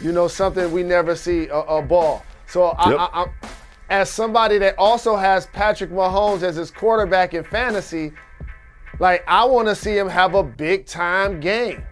you 0.00 0.12
know, 0.12 0.28
something 0.28 0.70
we 0.72 0.82
never 0.82 1.14
see 1.16 1.48
a, 1.48 1.58
a 1.60 1.82
ball. 1.82 2.22
So 2.46 2.64
I, 2.64 2.90
Yep. 2.90 2.98
I, 3.00 3.08
I, 3.22 3.26
as 3.90 4.11
somebody 4.11 4.59
that 4.59 4.75
also 4.78 5.16
has 5.16 5.47
Patrick 5.47 5.90
Mahomes 5.90 6.42
as 6.42 6.57
his 6.57 6.71
quarterback 6.71 7.35
in 7.35 7.45
fantasy, 7.45 8.12
like 8.99 9.25
I 9.26 9.45
want 9.45 9.68
to 9.68 9.75
see 9.75 9.97
him 9.97 10.09
have 10.09 10.35
a 10.35 10.42
big 10.42 10.87
time 10.87 11.40
game. 11.40 11.85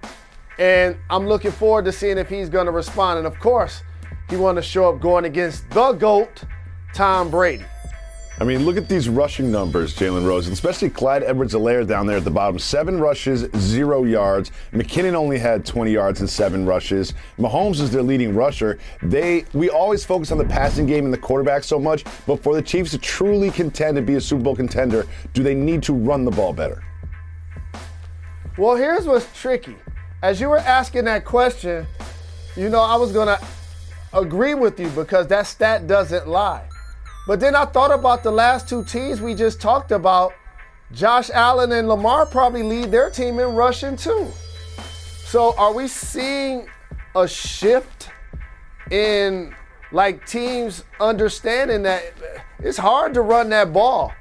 And 0.59 0.97
I'm 1.11 1.27
looking 1.27 1.53
forward 1.53 1.85
to 1.85 1.93
seeing 1.93 2.19
if 2.19 2.29
he's 2.29 2.49
going 2.49 2.67
to 2.67 2.73
respond. 2.73 3.19
And 3.19 3.27
of 3.27 3.39
course, 3.39 3.83
he 4.29 4.37
want 4.37 4.57
to 4.57 4.63
show 4.63 4.89
up 4.89 5.01
going 5.01 5.25
against 5.25 5.69
the 5.71 5.93
GOAT, 5.93 6.45
Tom 6.95 7.31
Brady. 7.31 7.65
I 8.39 8.45
mean, 8.45 8.67
look 8.67 8.77
at 8.77 8.87
these 8.87 9.09
rushing 9.09 9.51
numbers, 9.51 9.97
Jalen 9.97 10.27
Rose, 10.27 10.47
especially 10.49 10.91
Clyde 10.91 11.23
Edwards-Helaire 11.23 11.87
down 11.87 12.07
there 12.07 12.19
at 12.19 12.25
the 12.25 12.31
bottom. 12.31 12.59
Seven 12.59 13.01
rushes, 13.01 13.49
zero 13.57 14.05
yards. 14.05 14.53
McKinnon 14.73 15.15
only 15.15 15.39
had 15.39 15.65
20 15.65 15.91
yards 15.91 16.21
and 16.21 16.29
seven 16.29 16.67
rushes. 16.67 17.15
Mahomes 17.39 17.81
is 17.81 17.91
their 17.91 18.03
leading 18.03 18.35
rusher. 18.35 18.79
They 19.03 19.47
we 19.55 19.71
always 19.71 20.05
focus 20.05 20.33
on 20.33 20.39
the 20.39 20.45
passing 20.45 20.85
game 20.85 21.07
and 21.07 21.15
the 21.15 21.19
quarterback 21.19 21.65
so 21.65 21.79
much, 21.79 22.05
but 22.27 22.43
for 22.43 22.55
the 22.55 22.61
Chiefs 22.61 22.91
to 22.91 22.99
truly 22.99 23.51
contend 23.51 23.97
and 23.97 24.07
be 24.07 24.17
a 24.17 24.21
Super 24.21 24.43
Bowl 24.43 24.55
contender, 24.55 25.07
do 25.33 25.43
they 25.43 25.55
need 25.55 25.83
to 25.85 25.95
run 25.95 26.27
the 26.27 26.31
ball 26.31 26.53
better? 26.53 26.85
Well, 28.59 28.77
here's 28.77 29.07
what's 29.07 29.29
tricky. 29.41 29.77
As 30.23 30.43
you 30.43 30.51
were 30.51 30.59
asking 30.59 31.07
that 31.07 31.25
question, 31.25 31.87
you 32.55 32.69
know, 32.69 32.81
I 32.81 32.97
was 32.97 33.13
to 33.13 33.41
agree 34.13 34.53
with 34.53 34.79
you 34.79 34.89
because 34.91 35.27
that 35.29 35.47
stat 35.47 35.87
doesn't 35.87 36.29
lie. 36.29 36.69
But 37.27 37.41
then 37.41 37.57
I 37.57 37.65
thought 37.65 37.93
about 37.93 38.23
the 38.23 38.31
last 38.31 38.69
two 38.69 38.85
teams 38.85 39.21
we 39.21 39.35
just 39.35 39.61
talked 39.61 39.91
about. 39.91 40.33
Josh 40.93 41.31
Allen 41.31 41.73
and 41.73 41.89
Lamar 41.89 42.25
probably 42.27 42.63
lead 42.63 42.93
their 42.93 43.11
team 43.11 43.41
in 43.41 43.55
rushing 43.55 43.97
too. 43.97 44.29
So 45.25 45.57
are 45.59 45.75
we 45.75 45.89
seeing 45.89 46.69
a 47.17 47.27
shift 47.27 48.11
in 48.93 49.53
like 49.91 50.25
teams 50.27 50.85
understanding 51.01 51.83
that 51.83 52.05
it's 52.61 52.79
hard 52.79 53.15
to 53.15 53.23
run 53.23 53.49
that 53.51 53.73
ball? 53.73 54.13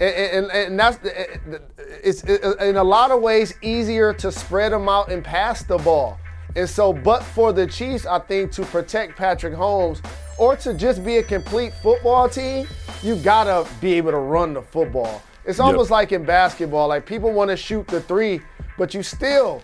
And, 0.00 0.14
and, 0.14 0.50
and 0.50 0.80
that's 0.80 1.04
eh, 1.04 1.10
eh, 1.52 1.58
it's 2.02 2.24
eh, 2.24 2.66
in 2.66 2.76
a 2.76 2.82
lot 2.82 3.10
of 3.10 3.20
ways 3.20 3.54
easier 3.60 4.14
to 4.14 4.32
spread 4.32 4.72
them 4.72 4.88
out 4.88 5.12
and 5.12 5.22
pass 5.22 5.62
the 5.62 5.76
ball. 5.76 6.18
And 6.56 6.68
so, 6.68 6.92
but 6.92 7.22
for 7.22 7.52
the 7.52 7.66
Chiefs, 7.66 8.06
I 8.06 8.18
think 8.20 8.52
to 8.52 8.64
protect 8.64 9.16
Patrick 9.16 9.54
Mahomes 9.54 10.00
or 10.38 10.56
to 10.56 10.74
just 10.74 11.04
be 11.04 11.18
a 11.18 11.22
complete 11.22 11.72
football 11.74 12.28
team, 12.28 12.66
you 13.02 13.16
gotta 13.16 13.68
be 13.80 13.94
able 13.94 14.10
to 14.10 14.18
run 14.18 14.54
the 14.54 14.62
football. 14.62 15.22
It's 15.44 15.60
almost 15.60 15.90
like 15.90 16.12
in 16.12 16.24
basketball, 16.24 16.88
like 16.88 17.04
people 17.06 17.32
want 17.32 17.50
to 17.50 17.56
shoot 17.56 17.86
the 17.86 18.00
three, 18.00 18.40
but 18.78 18.94
you 18.94 19.02
still 19.02 19.62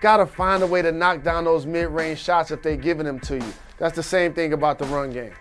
gotta 0.00 0.26
find 0.26 0.62
a 0.62 0.66
way 0.66 0.82
to 0.82 0.92
knock 0.92 1.22
down 1.22 1.44
those 1.44 1.66
mid-range 1.66 2.18
shots 2.18 2.50
if 2.50 2.62
they're 2.62 2.76
giving 2.76 3.04
them 3.04 3.20
to 3.20 3.36
you. 3.36 3.52
That's 3.78 3.94
the 3.94 4.02
same 4.02 4.32
thing 4.32 4.52
about 4.52 4.78
the 4.78 4.86
run 4.86 5.12
game. 5.12 5.32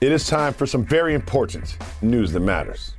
It 0.00 0.12
is 0.12 0.26
time 0.26 0.52
for 0.52 0.66
some 0.66 0.84
very 0.84 1.14
important 1.14 1.76
news 2.02 2.32
that 2.32 2.40
matters. 2.40 2.94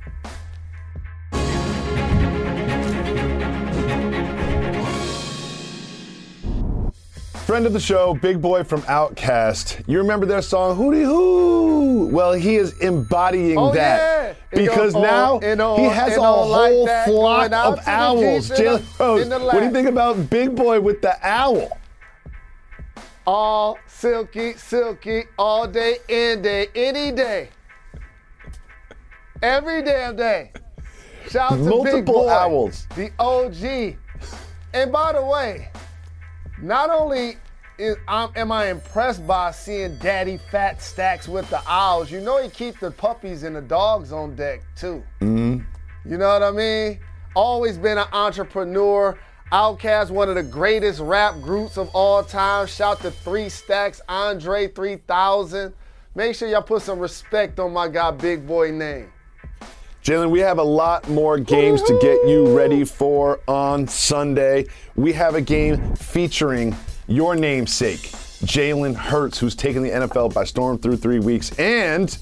Friend 7.46 7.66
of 7.66 7.74
the 7.74 7.80
show, 7.80 8.14
Big 8.14 8.40
Boy 8.40 8.64
from 8.64 8.80
Outkast. 8.82 9.84
You 9.86 9.98
remember 9.98 10.24
their 10.24 10.40
song 10.40 10.78
Hootie 10.78 11.04
Hoo? 11.04 12.06
Well, 12.06 12.32
he 12.32 12.56
is 12.56 12.78
embodying 12.80 13.58
Oh, 13.58 13.70
that 13.74 14.36
yeah. 14.52 14.58
Because 14.58 14.94
now 14.94 15.34
oh, 15.34 15.40
and 15.42 15.60
on 15.60 15.78
he 15.78 15.84
has 15.84 16.16
a 16.16 16.20
on 16.22 16.48
like 16.48 16.72
whole 16.72 16.86
flock 17.04 17.52
of 17.52 17.86
owls. 17.86 18.50
In 18.50 18.56
the- 18.56 18.62
Jalen 18.62 18.98
Rose, 18.98 19.28
what 19.28 19.58
do 19.58 19.64
you 19.66 19.70
think 19.72 19.88
about 19.88 20.30
Big 20.30 20.54
Boy 20.56 20.80
with 20.80 21.02
the 21.02 21.14
owl? 21.26 21.78
All 23.26 23.78
silky, 23.86 24.54
silky, 24.54 25.24
all 25.38 25.66
day, 25.66 25.96
any 26.08 26.40
day, 26.40 26.66
any 26.74 27.12
day. 27.12 27.50
Every 29.42 29.82
damn 29.82 30.16
day. 30.16 30.52
Shout 31.28 31.52
out 31.52 31.56
to 31.56 31.64
Big 31.64 31.68
Multiple 31.68 32.14
Boy, 32.24 32.30
owls. 32.30 32.86
the 32.96 33.10
OG. 33.18 33.96
And 34.72 34.90
by 34.90 35.12
the 35.12 35.24
way, 35.24 35.68
not 36.64 36.90
only 36.90 37.36
is, 37.78 37.96
um, 38.08 38.32
am 38.36 38.50
I 38.50 38.66
impressed 38.70 39.26
by 39.26 39.50
seeing 39.50 39.96
Daddy 39.98 40.38
Fat 40.50 40.80
Stacks 40.80 41.28
with 41.28 41.48
the 41.50 41.60
owls, 41.68 42.10
you 42.10 42.20
know 42.20 42.42
he 42.42 42.48
keep 42.48 42.78
the 42.80 42.90
puppies 42.90 43.42
and 43.42 43.54
the 43.54 43.60
dogs 43.60 44.12
on 44.12 44.34
deck 44.34 44.62
too. 44.76 45.02
You 46.06 46.18
know 46.18 46.28
what 46.28 46.42
I 46.42 46.50
mean? 46.50 47.00
Always 47.34 47.76
been 47.76 47.98
an 47.98 48.06
entrepreneur. 48.12 49.18
Outkast, 49.52 50.10
one 50.10 50.28
of 50.28 50.36
the 50.36 50.42
greatest 50.42 51.00
rap 51.00 51.40
groups 51.40 51.76
of 51.76 51.88
all 51.94 52.22
time. 52.24 52.66
Shout 52.66 53.00
to 53.02 53.10
Three 53.10 53.48
Stacks, 53.48 54.00
Andre 54.08 54.68
3000. 54.68 55.72
Make 56.14 56.34
sure 56.34 56.48
y'all 56.48 56.62
put 56.62 56.82
some 56.82 56.98
respect 56.98 57.60
on 57.60 57.72
my 57.72 57.88
guy 57.88 58.10
Big 58.10 58.46
Boy 58.46 58.70
name. 58.70 59.12
Jalen, 60.04 60.28
we 60.28 60.40
have 60.40 60.58
a 60.58 60.62
lot 60.62 61.08
more 61.08 61.38
games 61.38 61.82
to 61.84 61.98
get 61.98 62.28
you 62.28 62.54
ready 62.54 62.84
for 62.84 63.40
on 63.48 63.88
Sunday. 63.88 64.66
We 64.96 65.14
have 65.14 65.34
a 65.34 65.40
game 65.40 65.96
featuring 65.96 66.76
your 67.06 67.34
namesake, 67.34 68.00
Jalen 68.44 68.94
Hurts, 68.94 69.38
who's 69.38 69.54
taken 69.54 69.82
the 69.82 69.88
NFL 69.88 70.34
by 70.34 70.44
storm 70.44 70.76
through 70.76 70.98
three 70.98 71.20
weeks, 71.20 71.58
and 71.58 72.18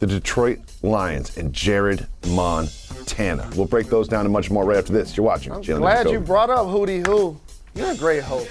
the 0.00 0.06
Detroit 0.06 0.58
Lions 0.82 1.38
and 1.38 1.50
Jared 1.50 2.06
Montana. 2.28 3.50
We'll 3.56 3.66
break 3.66 3.86
those 3.86 4.06
down 4.06 4.26
and 4.26 4.32
much 4.32 4.50
more 4.50 4.66
right 4.66 4.76
after 4.76 4.92
this. 4.92 5.16
You're 5.16 5.24
watching 5.24 5.52
I'm 5.54 5.62
Jalen 5.62 5.78
glad 5.78 6.10
you 6.10 6.20
brought 6.20 6.50
up 6.50 6.66
Hootie 6.66 7.06
Hoo. 7.06 7.40
You're 7.74 7.92
a 7.92 7.96
great 7.96 8.22
host. 8.22 8.50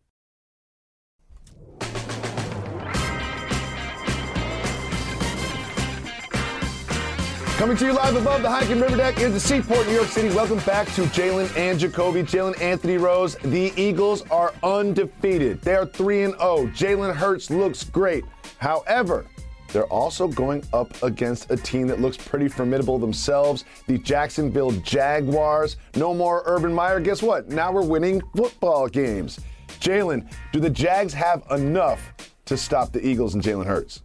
Coming 7.61 7.77
to 7.77 7.85
you 7.85 7.93
live 7.93 8.15
above 8.15 8.41
the 8.41 8.47
Heineken 8.47 8.81
River 8.81 8.97
Deck 8.97 9.19
in 9.19 9.33
the 9.33 9.39
Seaport, 9.39 9.85
New 9.85 9.93
York 9.93 10.07
City. 10.07 10.33
Welcome 10.33 10.57
back 10.65 10.87
to 10.95 11.03
Jalen 11.03 11.55
and 11.55 11.79
Jacoby. 11.79 12.23
Jalen 12.23 12.59
Anthony 12.59 12.97
Rose. 12.97 13.35
The 13.43 13.71
Eagles 13.79 14.23
are 14.31 14.51
undefeated. 14.63 15.61
They 15.61 15.75
are 15.75 15.85
3 15.85 16.23
and 16.23 16.33
0. 16.39 16.71
Jalen 16.73 17.15
Hurts 17.15 17.51
looks 17.51 17.83
great. 17.83 18.25
However, 18.57 19.27
they're 19.67 19.85
also 19.85 20.27
going 20.27 20.63
up 20.73 21.03
against 21.03 21.51
a 21.51 21.55
team 21.55 21.85
that 21.85 22.01
looks 22.01 22.17
pretty 22.17 22.47
formidable 22.47 22.97
themselves, 22.97 23.63
the 23.85 23.99
Jacksonville 23.99 24.71
Jaguars. 24.71 25.77
No 25.95 26.15
more 26.15 26.41
Urban 26.47 26.73
Meyer. 26.73 26.99
Guess 26.99 27.21
what? 27.21 27.49
Now 27.49 27.71
we're 27.71 27.85
winning 27.85 28.23
football 28.35 28.87
games. 28.87 29.39
Jalen, 29.79 30.27
do 30.51 30.59
the 30.59 30.67
Jags 30.67 31.13
have 31.13 31.43
enough 31.51 32.01
to 32.45 32.57
stop 32.57 32.91
the 32.91 33.05
Eagles 33.05 33.35
and 33.35 33.43
Jalen 33.43 33.67
Hurts? 33.67 34.01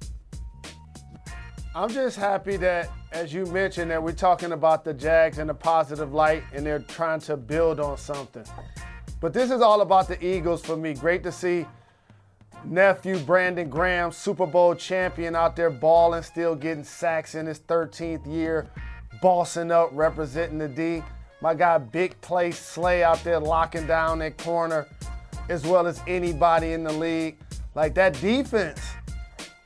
I'm 1.75 1.91
just 1.91 2.17
happy 2.17 2.57
that, 2.57 2.91
as 3.17 3.33
you 3.33 3.47
mentioned, 3.47 3.91
that 3.91 4.03
we're 4.03 4.13
talking 4.13 4.53
about 4.53 4.85
the 4.85 4.93
Jags 4.93 5.39
in 5.39 5.49
a 5.49 5.55
positive 5.55 6.13
light 6.13 6.43
and 6.53 6.67
they're 6.67 6.81
trying 6.81 7.21
to 7.21 7.37
build 7.37 7.81
on 7.81 7.97
something. 7.97 8.45
But 9.23 9.33
this 9.33 9.51
is 9.51 9.63
all 9.63 9.81
about 9.81 10.07
the 10.07 10.23
Eagles 10.25 10.63
for 10.63 10.77
me. 10.77 10.93
Great 10.93 11.23
to 11.23 11.33
see 11.33 11.67
nephew 12.65 13.19
Brandon 13.21 13.71
Graham, 13.71 14.13
Super 14.13 14.45
Bowl 14.45 14.75
champion, 14.75 15.35
out 15.35 15.57
there 15.57 15.71
balling, 15.71 16.23
still 16.23 16.55
getting 16.55 16.85
sacks 16.85 17.35
in 17.35 17.47
his 17.47 17.59
13th 17.61 18.27
year, 18.27 18.69
bossing 19.23 19.71
up, 19.71 19.89
representing 19.93 20.59
the 20.59 20.69
D. 20.69 21.03
My 21.41 21.55
guy 21.55 21.79
Big 21.79 22.21
Play 22.21 22.51
Slay 22.51 23.03
out 23.03 23.25
there 23.25 23.41
locking 23.41 23.87
down 23.87 24.19
that 24.19 24.37
corner, 24.37 24.87
as 25.49 25.67
well 25.67 25.87
as 25.87 26.03
anybody 26.07 26.75
in 26.75 26.85
the 26.85 26.93
league. 26.93 27.39
Like 27.75 27.95
that 27.95 28.13
defense, 28.21 28.81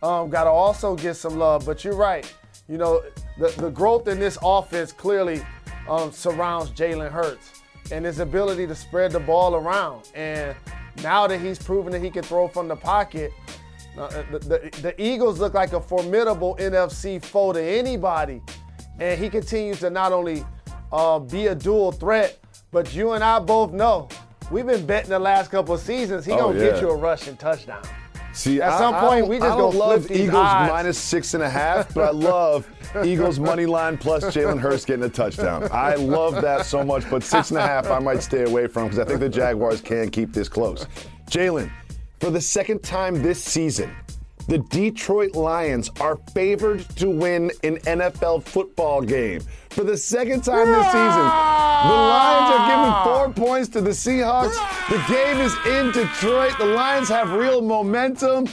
um, 0.04 0.30
got 0.30 0.44
to 0.44 0.50
also 0.50 0.94
get 0.94 1.14
some 1.14 1.36
love. 1.36 1.66
But 1.66 1.84
you're 1.84 1.96
right. 1.96 2.32
You 2.68 2.78
know, 2.78 3.02
the, 3.38 3.48
the 3.58 3.70
growth 3.70 4.08
in 4.08 4.18
this 4.18 4.38
offense 4.42 4.92
clearly 4.92 5.42
um, 5.88 6.12
surrounds 6.12 6.70
Jalen 6.70 7.10
Hurts 7.10 7.62
and 7.92 8.04
his 8.04 8.20
ability 8.20 8.66
to 8.66 8.74
spread 8.74 9.12
the 9.12 9.20
ball 9.20 9.56
around. 9.56 10.10
And 10.14 10.54
now 11.02 11.26
that 11.26 11.40
he's 11.40 11.58
proven 11.58 11.92
that 11.92 12.02
he 12.02 12.10
can 12.10 12.22
throw 12.22 12.48
from 12.48 12.68
the 12.68 12.76
pocket, 12.76 13.32
uh, 13.98 14.08
the, 14.30 14.38
the, 14.38 14.78
the, 14.82 15.02
Eagles 15.02 15.40
look 15.40 15.54
like 15.54 15.72
a 15.72 15.80
formidable 15.80 16.56
NFC 16.60 17.22
foe 17.22 17.52
to 17.52 17.62
anybody. 17.62 18.40
And 18.98 19.20
he 19.20 19.28
continues 19.28 19.80
to 19.80 19.90
not 19.90 20.12
only 20.12 20.44
uh, 20.92 21.18
be 21.18 21.48
a 21.48 21.54
dual 21.54 21.92
threat, 21.92 22.38
but 22.70 22.94
you 22.94 23.12
and 23.12 23.24
I 23.24 23.38
both 23.40 23.72
know 23.72 24.08
we've 24.50 24.66
been 24.66 24.86
betting 24.86 25.10
the 25.10 25.18
last 25.18 25.50
couple 25.50 25.74
of 25.74 25.80
seasons 25.80 26.24
he 26.24 26.32
oh, 26.32 26.38
gonna 26.38 26.58
yeah. 26.58 26.70
get 26.70 26.80
you 26.80 26.90
a 26.90 26.96
rushing 26.96 27.36
touchdown. 27.36 27.82
See, 28.32 28.62
at 28.62 28.78
some 28.78 28.94
I, 28.94 29.00
point, 29.00 29.24
I 29.24 29.28
we 29.28 29.38
just 29.38 29.50
I 29.50 29.56
don't 29.56 29.74
love 29.74 30.10
Eagles 30.10 30.32
minus 30.32 30.98
six 30.98 31.34
and 31.34 31.42
a 31.42 31.50
half, 31.50 31.92
but 31.92 32.04
I 32.04 32.10
love 32.10 32.68
Eagles 33.04 33.38
money 33.38 33.66
line 33.66 33.98
plus 33.98 34.24
Jalen 34.24 34.58
Hurts 34.58 34.84
getting 34.84 35.04
a 35.04 35.08
touchdown. 35.08 35.68
I 35.72 35.96
love 35.96 36.40
that 36.40 36.66
so 36.66 36.84
much, 36.84 37.08
but 37.10 37.22
six 37.22 37.50
and 37.50 37.58
a 37.58 37.66
half 37.66 37.90
I 37.90 37.98
might 37.98 38.22
stay 38.22 38.44
away 38.44 38.66
from 38.66 38.84
because 38.84 38.98
I 38.98 39.04
think 39.04 39.20
the 39.20 39.28
Jaguars 39.28 39.80
can 39.80 40.10
keep 40.10 40.32
this 40.32 40.48
close. 40.48 40.86
Jalen, 41.28 41.70
for 42.20 42.30
the 42.30 42.40
second 42.40 42.82
time 42.82 43.22
this 43.22 43.42
season, 43.42 43.94
the 44.50 44.58
Detroit 44.58 45.36
Lions 45.36 45.92
are 46.00 46.16
favored 46.34 46.80
to 46.96 47.08
win 47.08 47.52
an 47.62 47.76
NFL 47.76 48.42
football 48.42 49.00
game. 49.00 49.42
For 49.68 49.84
the 49.84 49.96
second 49.96 50.42
time 50.42 50.66
this 50.66 50.86
season, 50.86 51.22
the 51.86 51.94
Lions 51.94 52.50
are 52.50 52.66
giving 52.66 53.36
four 53.36 53.46
points 53.46 53.68
to 53.68 53.80
the 53.80 53.90
Seahawks. 53.90 54.56
The 54.88 55.00
game 55.06 55.38
is 55.40 55.54
in 55.66 55.92
Detroit. 55.92 56.58
The 56.58 56.66
Lions 56.66 57.08
have 57.08 57.30
real 57.30 57.62
momentum. 57.62 58.48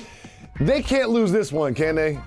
They 0.59 0.83
can't 0.83 1.09
lose 1.09 1.31
this 1.31 1.51
one, 1.51 1.73
can 1.73 1.95
they? 1.95 2.19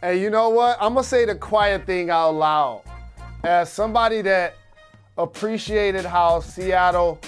Hey, 0.00 0.20
you 0.20 0.28
know 0.28 0.48
what? 0.48 0.78
I'm 0.80 0.94
going 0.94 1.04
to 1.04 1.08
say 1.08 1.24
the 1.24 1.36
quiet 1.36 1.86
thing 1.86 2.10
out 2.10 2.32
loud. 2.32 2.82
As 3.44 3.72
somebody 3.72 4.22
that 4.22 4.56
appreciated 5.16 6.04
how 6.04 6.40
Seattle 6.40 7.20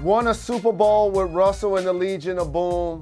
won 0.00 0.28
a 0.28 0.34
Super 0.34 0.70
Bowl 0.70 1.10
with 1.10 1.32
Russell 1.32 1.76
and 1.76 1.84
the 1.84 1.92
Legion 1.92 2.38
of 2.38 2.52
Boom 2.52 3.00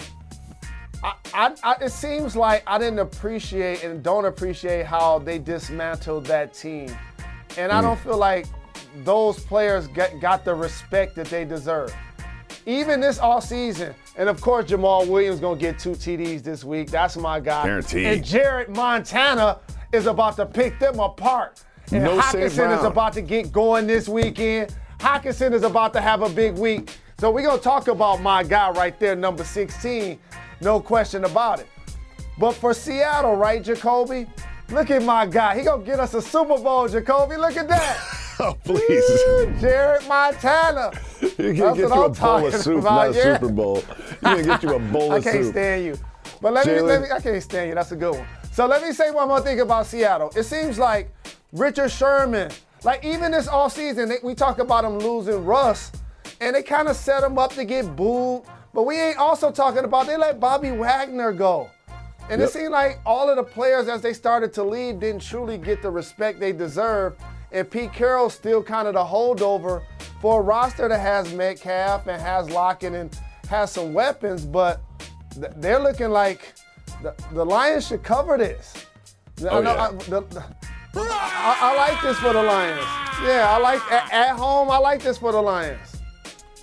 I, 1.35 1.53
I, 1.65 1.85
it 1.85 1.91
seems 1.91 2.37
like 2.37 2.63
I 2.67 2.79
didn't 2.79 3.01
appreciate 3.01 3.83
and 3.83 4.03
don't 4.03 4.25
appreciate 4.25 4.87
how 4.87 5.19
they 5.19 5.39
dismantled 5.39 6.27
that 6.27 6.55
team. 6.55 6.97
And 7.59 7.73
I 7.73 7.81
don't 7.81 7.97
mm. 7.99 8.05
feel 8.05 8.17
like 8.17 8.47
those 9.03 9.41
players 9.41 9.89
get, 9.89 10.21
got 10.21 10.45
the 10.45 10.55
respect 10.55 11.17
that 11.17 11.27
they 11.27 11.45
deserve. 11.45 11.95
Even 12.67 13.01
this 13.01 13.19
all 13.19 13.41
season, 13.41 13.95
and 14.17 14.29
of 14.29 14.41
course 14.41 14.67
Jamaal 14.67 15.09
Williams 15.09 15.41
gonna 15.41 15.59
get 15.59 15.79
two 15.79 15.91
TDs 15.91 16.43
this 16.43 16.65
week. 16.65 16.91
That's 16.91 17.17
my 17.17 17.41
guy. 17.41 17.65
Guaranteed. 17.65 18.07
And 18.07 18.25
Jared 18.25 18.71
Montana 18.71 19.59
is 19.93 20.07
about 20.07 20.37
to 20.37 20.47
pick 20.47 20.79
them 20.79 20.99
apart. 21.01 21.63
And 21.93 22.05
no 22.05 22.19
Hockenson 22.19 22.79
is 22.79 22.85
about 22.85 23.13
to 23.15 23.23
get 23.23 23.53
going 23.53 23.87
this 23.87 24.09
weekend. 24.09 24.75
Hockenson 24.99 25.53
is 25.53 25.65
about 25.65 25.93
to 25.95 26.01
have 26.01 26.23
a 26.23 26.29
big 26.31 26.55
week. 26.55 26.97
So 27.19 27.31
we're 27.31 27.43
gonna 27.43 27.61
talk 27.61 27.89
about 27.89 28.23
my 28.23 28.43
guy 28.43 28.71
right 28.71 28.99
there, 28.99 29.15
number 29.15 29.45
16. 29.45 30.19
No 30.65 30.81
question 30.81 31.25
about 31.25 31.61
it. 31.61 31.69
But 32.39 32.53
for 32.53 32.73
Seattle, 32.73 33.37
right, 33.37 33.63
Jacoby? 33.63 34.27
Look 34.71 34.91
at 34.91 35.03
my 35.03 35.27
guy. 35.27 35.59
He 35.59 35.65
gonna 35.65 35.85
get 35.85 36.01
us 36.01 36.15
a 36.15 36.23
Super 36.23 36.59
Bowl, 36.59 36.89
Jacoby. 36.89 37.37
Look 37.37 37.59
at 37.59 37.69
that. 37.69 37.99
oh, 38.41 38.57
please. 38.65 39.05
Jared 39.61 40.09
Montana. 40.09 40.91
He 41.21 41.29
can 41.31 41.55
get 41.55 41.77
you 41.77 41.93
I'm 41.93 42.05
a 42.05 42.09
bowl 42.09 42.47
of 42.47 42.55
soup, 42.55 42.81
about. 42.81 42.95
not 42.95 43.11
a 43.11 43.19
yeah. 43.19 43.35
Super 43.35 43.53
Bowl. 43.53 43.77
He 43.77 44.17
gonna 44.23 44.43
get 44.43 44.63
you 44.63 44.75
a 44.75 44.79
bowl 44.79 45.13
of 45.15 45.23
soup. 45.23 45.35
I 45.35 45.37
can't 45.37 45.51
stand 45.51 45.85
you. 45.85 45.99
But 46.41 46.55
let 46.55 46.67
me, 46.67 46.81
let 46.81 47.03
me, 47.03 47.09
I 47.11 47.21
can't 47.21 47.43
stand 47.43 47.69
you. 47.69 47.75
That's 47.75 47.93
a 47.93 47.97
good 47.97 48.15
one. 48.15 48.27
So 48.51 48.67
let 48.67 48.83
me 48.83 48.93
say 48.93 49.11
one 49.11 49.29
more 49.29 49.43
thing 49.43 49.61
about 49.61 49.87
Seattle. 49.87 50.33
It 50.35 50.45
seems 50.45 50.79
like 50.79 51.15
Richard 51.53 51.91
Sherman, 51.91 52.51
like 52.85 53.05
even 53.05 53.33
this 53.33 53.49
all 53.49 53.69
season, 53.69 54.09
they, 54.09 54.17
we 54.23 54.35
talk 54.35 54.59
about 54.59 54.85
him 54.85 54.99
losing 54.99 55.45
Russ, 55.45 55.93
and 56.41 56.57
they 56.57 56.63
kind 56.63 56.89
of 56.89 56.97
set 56.97 57.23
him 57.23 57.39
up 57.39 57.53
to 57.53 57.65
get 57.67 57.95
booed. 57.95 58.45
But 58.75 58.83
we 58.83 59.01
ain't 59.01 59.19
also 59.19 59.53
talking 59.53 59.85
about 59.85 60.09
they 60.09 60.17
let 60.17 60.41
Bobby 60.41 60.73
Wagner 60.73 61.33
go. 61.33 61.71
And 62.29 62.41
yep. 62.41 62.49
it 62.49 62.53
seemed 62.53 62.73
like 62.73 62.99
all 63.07 63.31
of 63.31 63.37
the 63.37 63.45
players, 63.45 63.87
as 63.89 64.03
they 64.03 64.13
started 64.13 64.53
to 64.55 64.65
leave, 64.65 64.99
didn't 64.99 65.23
truly 65.23 65.59
get 65.59 65.81
the 65.81 65.91
respect 65.91 66.41
they 66.41 66.53
deserve. 66.53 67.15
And 67.53 67.71
Pete 67.71 67.93
Carroll's 67.93 68.35
still 68.35 68.63
kind 68.63 68.89
of 68.89 68.95
the 68.95 69.05
holdover 69.05 69.83
for 70.21 70.41
a 70.41 70.43
roster 70.43 70.89
that 70.89 70.99
has 70.99 71.33
Metcalf 71.35 72.09
and 72.09 72.21
has 72.21 72.51
Lockett 72.51 72.95
and 72.95 73.17
has 73.49 73.71
some 73.71 73.95
weapons, 73.95 74.45
but 74.45 74.81
they're 75.57 75.79
looking 75.79 76.11
like 76.11 76.55
the, 77.03 77.15
the 77.33 77.45
Lions 77.45 77.87
should 77.87 78.03
cover 78.03 78.39
this. 78.39 78.75
Oh, 79.43 79.59
I, 79.59 79.61
know, 79.61 79.75
yeah. 79.75 79.89
I, 79.89 79.93
the, 79.93 80.21
the, 80.23 80.45
I, 80.97 81.59
I, 81.61 81.77
like 81.77 82.03
this 82.03 82.17
for 82.19 82.33
the 82.33 82.43
Lions. 82.43 82.87
Yeah, 83.23 83.47
I 83.51 83.59
like 83.59 83.81
at, 83.93 84.13
at 84.13 84.37
home. 84.37 84.71
I 84.71 84.79
like 84.79 85.03
this 85.03 85.19
for 85.19 85.31
the 85.31 85.41
Lions. 85.41 85.94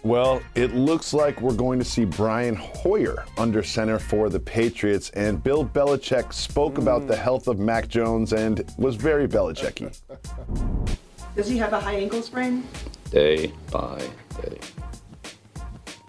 Well, 0.03 0.41
it 0.55 0.73
looks 0.73 1.13
like 1.13 1.41
we're 1.41 1.53
going 1.53 1.77
to 1.77 1.85
see 1.85 2.05
Brian 2.05 2.55
Hoyer 2.55 3.23
under 3.37 3.61
center 3.61 3.99
for 3.99 4.29
the 4.29 4.39
Patriots. 4.39 5.11
And 5.11 5.43
Bill 5.43 5.63
Belichick 5.63 6.33
spoke 6.33 6.75
mm. 6.75 6.81
about 6.81 7.07
the 7.07 7.15
health 7.15 7.47
of 7.47 7.59
Mac 7.59 7.87
Jones 7.87 8.33
and 8.33 8.65
was 8.77 8.95
very 8.95 9.27
Belichicky. 9.27 9.95
Does 11.35 11.47
he 11.47 11.57
have 11.57 11.73
a 11.73 11.79
high 11.79 11.95
ankle 11.95 12.23
sprain? 12.23 12.67
Day 13.11 13.53
by 13.71 13.99
day. 14.41 14.57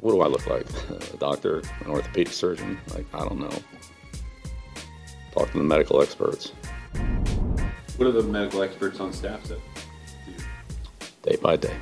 What 0.01 0.13
do 0.13 0.21
I 0.23 0.27
look 0.27 0.47
like? 0.47 0.67
A 1.15 1.17
doctor, 1.19 1.63
an 1.85 1.91
orthopedic 1.91 2.33
surgeon? 2.33 2.79
Like, 2.95 3.07
I 3.15 3.21
don't 3.21 3.39
know. 3.39 3.57
Talk 5.33 5.53
to 5.53 5.59
the 5.59 5.65
medical 5.65 6.03
experts. 6.03 6.53
What 7.97 8.09
are 8.09 8.13
the 8.13 8.23
medical 8.25 8.63
experts 8.63 8.99
on 9.01 9.13
staff 9.13 9.45
say? 9.47 9.59
Day 11.23 11.37
by 11.37 11.57
day. 11.57 11.77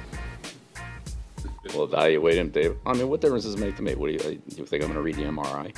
We'll 1.74 1.84
evaluate 1.84 2.36
him. 2.36 2.50
Dave. 2.50 2.76
I 2.86 2.94
mean, 2.94 3.08
what 3.08 3.20
difference 3.20 3.44
does 3.44 3.54
it 3.54 3.60
make 3.60 3.76
to 3.76 3.82
me? 3.82 3.94
What 3.94 4.06
do 4.06 4.12
you, 4.12 4.42
you 4.56 4.64
think 4.64 4.82
I'm 4.82 4.92
going 4.92 4.94
to 4.94 5.02
read 5.02 5.16
the 5.16 5.24
MRI? 5.24 5.74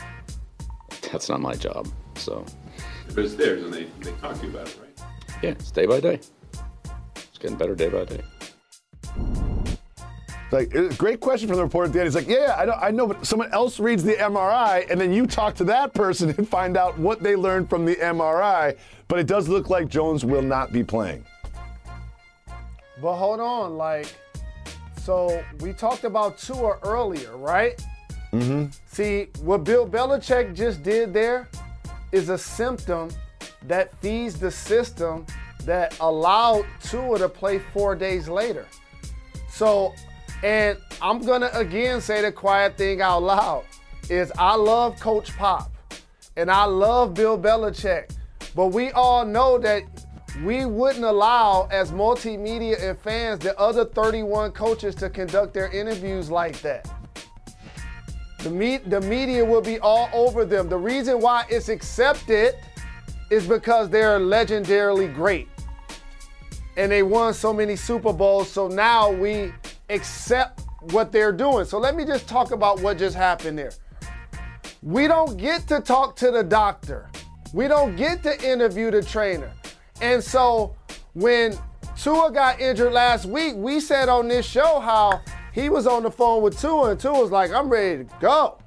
That's 1.11 1.29
not 1.29 1.41
my 1.41 1.55
job. 1.55 1.89
So. 2.15 2.45
But 3.15 3.25
it's 3.25 3.35
theirs, 3.35 3.65
and 3.65 3.75
they, 3.75 3.85
they 4.01 4.13
talk 4.13 4.39
to 4.39 4.47
you 4.47 4.51
about 4.51 4.69
it, 4.69 4.79
right? 4.81 5.07
Yeah, 5.43 5.51
it's 5.51 5.71
day 5.71 5.87
by 5.87 6.01
day. 6.01 6.21
It's 7.17 7.39
getting 7.39 7.57
better 7.57 7.75
day 7.75 7.89
by 7.89 8.05
day. 8.05 8.21
Like, 10.53 10.77
uh, 10.77 10.89
great 10.99 11.21
question 11.21 11.49
from 11.49 11.57
the 11.57 11.63
reporter 11.63 11.87
at 11.87 11.93
the 11.95 12.01
end. 12.01 12.07
He's 12.07 12.15
like, 12.15 12.29
yeah, 12.29 12.55
I 12.59 12.67
know, 12.67 12.73
I 12.73 12.91
know, 12.91 13.07
but 13.07 13.27
someone 13.27 13.51
else 13.53 13.81
reads 13.81 14.05
the 14.05 14.13
MRI, 14.13 14.89
and 14.91 15.01
then 15.01 15.13
you 15.13 15.27
talk 15.27 15.55
to 15.57 15.65
that 15.65 15.95
person 15.95 16.35
and 16.37 16.47
find 16.47 16.77
out 16.77 16.99
what 16.99 17.23
they 17.23 17.37
learned 17.37 17.71
from 17.71 17.87
the 17.87 17.97
MRI. 17.97 18.77
But 19.09 19.19
it 19.19 19.27
does 19.27 19.49
look 19.49 19.71
like 19.71 19.89
Jones 19.89 20.25
will 20.25 20.43
not 20.43 20.71
be 20.71 20.85
playing. 20.85 21.25
But 23.01 23.17
hold 23.17 23.41
on, 23.41 23.79
like, 23.79 24.15
so 25.05 25.45
we 25.61 25.73
talked 25.73 26.05
about 26.05 26.39
Tua 26.39 26.79
earlier, 26.85 27.37
right? 27.37 27.85
Mm-hmm. 28.33 28.67
See, 28.87 29.27
what 29.43 29.65
Bill 29.65 29.87
Belichick 29.87 30.55
just 30.55 30.85
did 30.85 31.13
there 31.13 31.49
is 32.13 32.29
a 32.29 32.39
symptom 32.39 33.11
that 33.65 34.01
feeds 34.01 34.39
the 34.39 34.51
system 34.51 35.27
that 35.65 35.99
allowed 36.01 36.67
Tua 36.85 37.19
to 37.19 37.29
play 37.29 37.59
four 37.59 37.97
days 37.97 38.29
later. 38.29 38.67
So, 39.51 39.93
and 40.45 40.79
I'm 41.01 41.21
gonna 41.21 41.51
again 41.53 42.01
say 42.01 42.23
the 42.23 42.31
quiet 42.31 42.77
thing 42.77 43.01
out 43.01 43.25
loud 43.25 43.65
is 44.09 44.33
I 44.39 44.55
love 44.55 45.01
Coach 45.01 45.37
Pop 45.37 45.73
and 46.37 46.49
I 46.51 46.65
love 46.65 47.15
Bill 47.15 47.37
Belichick, 47.37 48.15
but 48.55 48.69
we 48.69 48.93
all 48.93 49.25
know 49.25 49.59
that 49.59 49.83
we 50.41 50.65
wouldn't 50.65 51.05
allow, 51.05 51.69
as 51.71 51.93
multimedia 51.93 52.83
and 52.83 52.99
fans, 52.99 53.41
the 53.41 53.59
other 53.59 53.85
31 53.85 54.53
coaches 54.53 54.95
to 54.97 55.11
conduct 55.11 55.53
their 55.53 55.71
interviews 55.71 56.31
like 56.31 56.61
that. 56.63 56.91
The, 58.39 58.51
me- 58.51 58.79
the 58.79 59.01
media 59.03 59.45
will 59.45 59.61
be 59.61 59.79
all 59.81 60.09
over 60.13 60.45
them. 60.45 60.69
The 60.69 60.79
reason 60.79 61.21
why 61.21 61.45
it's 61.49 61.69
accepted 61.69 62.55
is 63.31 63.47
because 63.47 63.89
they're 63.91 64.19
legendarily 64.19 65.15
great. 65.15 65.49
And 66.77 66.91
they 66.91 67.03
won 67.03 67.35
so 67.35 67.53
many 67.53 67.77
Super 67.77 68.13
Bowls, 68.13 68.51
so 68.51 68.67
now 68.67 69.11
we 69.13 69.53
accept 69.91 70.63
what 70.91 71.13
they're 71.13 71.33
doing. 71.33 71.67
So 71.67 71.79
let 71.79 71.95
me 71.95 72.05
just 72.05 72.27
talk 72.27 72.51
about 72.51 72.81
what 72.81 72.99
just 72.99 73.15
happened 73.15 73.59
there. 73.59 73.73
We 74.83 75.07
don't 75.07 75.37
get 75.37 75.69
to 75.69 75.81
talk 75.81 76.17
to 76.17 76.31
the 76.33 76.43
doctor 76.43 77.09
We 77.53 77.69
don't 77.69 77.97
get 77.97 78.23
to 78.23 78.51
interview 78.51 78.91
the 78.91 79.03
trainer. 79.03 79.53
And 80.03 80.23
so 80.23 80.75
when 81.15 81.57
Tua 81.97 82.33
got 82.33 82.61
injured 82.61 82.93
last 82.93 83.25
week, 83.25 83.55
we 83.57 83.79
said 83.79 84.09
on 84.09 84.27
this 84.27 84.45
show 84.45 84.81
how 84.81 85.21
he 85.53 85.69
was 85.69 85.87
on 85.87 86.03
the 86.03 86.11
phone 86.11 86.43
with 86.43 86.61
Tua, 86.61 86.91
and 86.91 87.01
Tua 87.01 87.21
was 87.21 87.31
like, 87.31 87.53
I'm 87.53 87.69
ready 87.69 88.05
to 88.05 88.11
go. 88.21 88.59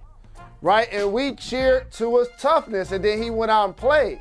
Right? 0.62 0.88
And 0.91 1.12
we 1.12 1.36
cheered 1.36 1.91
Tua's 1.91 2.30
toughness, 2.39 2.93
and 2.93 3.04
then 3.04 3.21
he 3.21 3.30
went 3.30 3.52
out 3.52 3.65
and 3.65 3.76
played. 3.76 4.19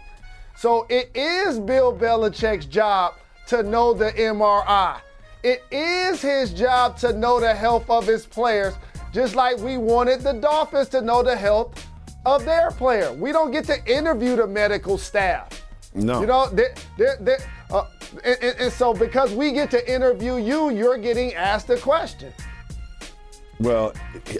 So 0.56 0.86
it 0.90 1.10
is 1.14 1.60
Bill 1.60 1.96
Belichick's 1.96 2.66
job 2.66 3.14
to 3.46 3.62
know 3.62 3.94
the 3.94 4.10
MRI. 4.12 4.98
It 5.44 5.62
is 5.70 6.20
his 6.20 6.52
job 6.52 6.96
to 6.98 7.12
know 7.12 7.38
the 7.38 7.54
health 7.54 7.88
of 7.88 8.06
his 8.06 8.26
players, 8.26 8.74
just 9.12 9.36
like 9.36 9.58
we 9.58 9.76
wanted 9.76 10.22
the 10.22 10.32
Dolphins 10.32 10.88
to 10.88 11.00
know 11.00 11.22
the 11.22 11.36
health 11.36 11.86
of 12.26 12.44
their 12.44 12.70
player. 12.72 13.12
We 13.12 13.30
don't 13.30 13.52
get 13.52 13.66
to 13.66 13.84
interview 13.86 14.34
the 14.36 14.46
medical 14.46 14.98
staff. 14.98 15.63
No. 15.94 16.20
You 16.20 16.26
know, 16.26 16.48
they're, 16.50 16.74
they're, 16.98 17.16
they're, 17.20 17.38
uh, 17.70 17.86
and, 18.24 18.36
and, 18.42 18.60
and 18.60 18.72
so 18.72 18.92
because 18.92 19.32
we 19.32 19.52
get 19.52 19.70
to 19.70 19.92
interview 19.92 20.36
you, 20.36 20.70
you're 20.70 20.98
getting 20.98 21.34
asked 21.34 21.70
a 21.70 21.76
question. 21.76 22.32
Well, 23.60 23.94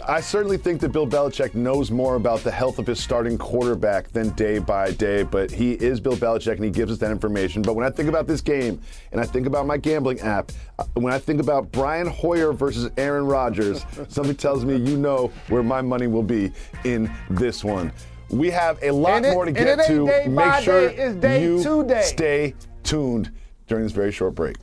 I 0.06 0.20
certainly 0.20 0.58
think 0.58 0.80
that 0.80 0.90
Bill 0.90 1.06
Belichick 1.06 1.54
knows 1.54 1.92
more 1.92 2.16
about 2.16 2.40
the 2.40 2.50
health 2.50 2.80
of 2.80 2.86
his 2.86 2.98
starting 2.98 3.38
quarterback 3.38 4.08
than 4.08 4.30
day 4.30 4.58
by 4.58 4.90
day, 4.90 5.22
but 5.22 5.52
he 5.52 5.74
is 5.74 6.00
Bill 6.00 6.16
Belichick 6.16 6.56
and 6.56 6.64
he 6.64 6.70
gives 6.70 6.90
us 6.90 6.98
that 6.98 7.12
information. 7.12 7.62
But 7.62 7.76
when 7.76 7.86
I 7.86 7.90
think 7.90 8.08
about 8.08 8.26
this 8.26 8.40
game 8.40 8.80
and 9.12 9.20
I 9.20 9.24
think 9.24 9.46
about 9.46 9.66
my 9.66 9.76
gambling 9.76 10.20
app, 10.20 10.50
uh, 10.80 10.84
when 10.94 11.12
I 11.12 11.18
think 11.18 11.40
about 11.40 11.70
Brian 11.70 12.08
Hoyer 12.08 12.52
versus 12.52 12.90
Aaron 12.96 13.24
Rodgers, 13.24 13.86
something 14.08 14.34
tells 14.34 14.64
me 14.64 14.76
you 14.76 14.96
know 14.96 15.30
where 15.48 15.62
my 15.62 15.80
money 15.80 16.08
will 16.08 16.22
be 16.24 16.50
in 16.84 17.10
this 17.30 17.62
one. 17.62 17.92
We 18.30 18.50
have 18.50 18.78
a 18.82 18.90
lot 18.90 19.24
it- 19.24 19.32
more 19.32 19.44
to 19.44 19.52
get 19.52 19.86
to. 19.86 20.06
Make 20.28 20.62
sure 20.64 20.88
day, 20.88 21.14
day 21.18 21.42
you 21.42 21.62
to 21.62 21.84
day. 21.84 22.02
stay 22.02 22.54
tuned 22.82 23.30
during 23.66 23.84
this 23.84 23.92
very 23.92 24.12
short 24.12 24.34
break. 24.34 24.56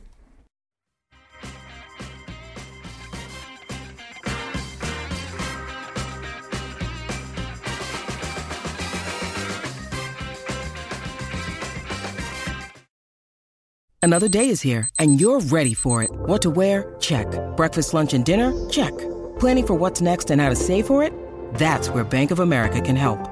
Another 14.04 14.28
day 14.28 14.48
is 14.48 14.60
here, 14.60 14.88
and 14.98 15.20
you're 15.20 15.38
ready 15.40 15.74
for 15.74 16.02
it. 16.02 16.10
What 16.12 16.42
to 16.42 16.50
wear? 16.50 16.94
Check. 16.98 17.26
Breakfast, 17.56 17.94
lunch, 17.94 18.14
and 18.14 18.24
dinner? 18.24 18.52
Check. 18.68 18.90
Planning 19.38 19.66
for 19.66 19.74
what's 19.74 20.00
next 20.00 20.30
and 20.30 20.40
how 20.40 20.48
to 20.48 20.56
save 20.56 20.86
for 20.88 21.04
it? 21.04 21.12
That's 21.54 21.88
where 21.88 22.02
Bank 22.02 22.32
of 22.32 22.40
America 22.40 22.80
can 22.80 22.96
help. 22.96 23.31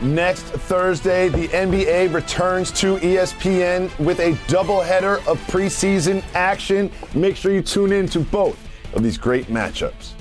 Next 0.00 0.44
Thursday, 0.44 1.28
the 1.28 1.48
NBA 1.48 2.14
returns 2.14 2.70
to 2.72 2.98
ESPN 2.98 3.98
with 3.98 4.20
a 4.20 4.34
doubleheader 4.46 5.26
of 5.26 5.40
preseason 5.48 6.22
action. 6.34 6.92
Make 7.16 7.34
sure 7.34 7.50
you 7.50 7.62
tune 7.62 7.90
in 7.90 8.06
to 8.10 8.20
both 8.20 8.56
of 8.94 9.02
these 9.02 9.18
great 9.18 9.48
matchups. 9.48 10.12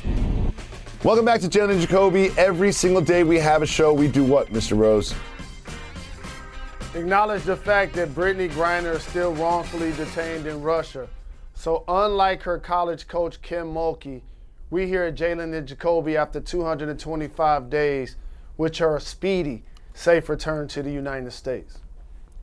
Welcome 1.03 1.25
back 1.25 1.41
to 1.41 1.47
Jalen 1.47 1.73
and 1.73 1.81
Jacoby. 1.81 2.31
Every 2.39 2.71
single 2.71 3.03
day 3.03 3.23
we 3.23 3.37
have 3.37 3.61
a 3.61 3.67
show. 3.67 3.93
We 3.93 4.07
do 4.07 4.23
what, 4.23 4.47
Mr. 4.47 4.75
Rose? 4.75 5.13
Acknowledge 6.95 7.43
the 7.43 7.55
fact 7.55 7.93
that 7.93 8.09
Brittney 8.15 8.49
Griner 8.49 8.95
is 8.95 9.03
still 9.03 9.35
wrongfully 9.35 9.91
detained 9.91 10.47
in 10.47 10.59
Russia. 10.63 11.07
So, 11.53 11.83
unlike 11.87 12.41
her 12.41 12.57
college 12.57 13.07
coach 13.07 13.43
Kim 13.43 13.71
Mulkey, 13.75 14.21
we 14.71 14.87
here 14.87 15.03
at 15.03 15.13
Jalen 15.13 15.55
and 15.55 15.67
Jacoby 15.67 16.17
after 16.17 16.41
225 16.41 17.69
days, 17.69 18.15
which 18.57 18.81
are 18.81 18.97
a 18.97 19.01
speedy, 19.01 19.63
safe 19.93 20.29
return 20.29 20.67
to 20.67 20.83
the 20.83 20.91
United 20.91 21.31
States. 21.31 21.79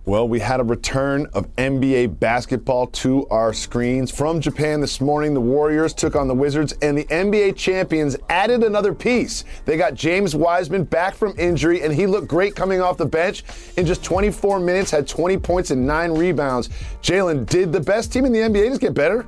Well, 0.06 0.28
we 0.28 0.38
had 0.38 0.60
a 0.60 0.64
return 0.64 1.28
of 1.32 1.46
NBA 1.56 2.20
basketball 2.20 2.88
to 2.88 3.26
our 3.28 3.54
screens. 3.54 4.10
From 4.10 4.38
Japan 4.38 4.82
this 4.82 5.00
morning, 5.00 5.32
the 5.32 5.40
Warriors 5.40 5.94
took 5.94 6.14
on 6.14 6.28
the 6.28 6.34
Wizards, 6.34 6.74
and 6.82 6.98
the 6.98 7.04
NBA 7.04 7.56
champions 7.56 8.14
added 8.28 8.62
another 8.62 8.92
piece. 8.92 9.44
They 9.64 9.78
got 9.78 9.94
James 9.94 10.36
Wiseman 10.36 10.84
back 10.84 11.14
from 11.14 11.34
injury, 11.38 11.80
and 11.80 11.90
he 11.90 12.06
looked 12.06 12.28
great 12.28 12.54
coming 12.54 12.82
off 12.82 12.98
the 12.98 13.06
bench. 13.06 13.44
In 13.78 13.86
just 13.86 14.04
24 14.04 14.60
minutes, 14.60 14.90
had 14.90 15.08
20 15.08 15.38
points 15.38 15.70
and 15.70 15.86
nine 15.86 16.12
rebounds. 16.12 16.68
Jalen, 17.00 17.46
did 17.48 17.72
the 17.72 17.80
best 17.80 18.12
team 18.12 18.26
in 18.26 18.32
the 18.32 18.40
NBA 18.40 18.68
just 18.68 18.82
get 18.82 18.92
better? 18.92 19.26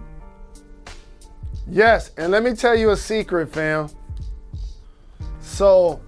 Yes, 1.71 2.11
and 2.19 2.31
let 2.31 2.43
me 2.43 2.55
tell 2.55 2.77
you 2.77 2.91
a 2.91 2.97
secret, 2.99 3.51
fam. 3.51 3.89
So, 5.41 6.01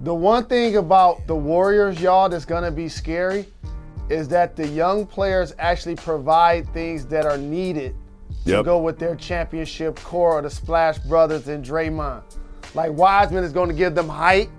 the 0.00 0.14
one 0.14 0.44
thing 0.44 0.76
about 0.76 1.26
the 1.26 1.34
Warriors, 1.34 2.00
y'all, 2.00 2.28
that's 2.28 2.44
gonna 2.44 2.70
be 2.70 2.88
scary 2.88 3.46
is 4.08 4.28
that 4.28 4.54
the 4.54 4.66
young 4.68 5.06
players 5.06 5.54
actually 5.58 5.96
provide 5.96 6.68
things 6.72 7.06
that 7.06 7.26
are 7.26 7.38
needed 7.38 7.94
to 8.44 8.62
go 8.62 8.78
with 8.78 8.98
their 8.98 9.16
championship 9.16 9.98
core, 10.00 10.40
the 10.42 10.50
Splash 10.50 10.98
Brothers 10.98 11.48
and 11.48 11.64
Draymond. 11.64 12.22
Like 12.74 12.92
Wiseman 12.92 13.42
is 13.42 13.52
gonna 13.52 13.72
give 13.72 13.94
them 13.94 14.08
height. 14.08 14.50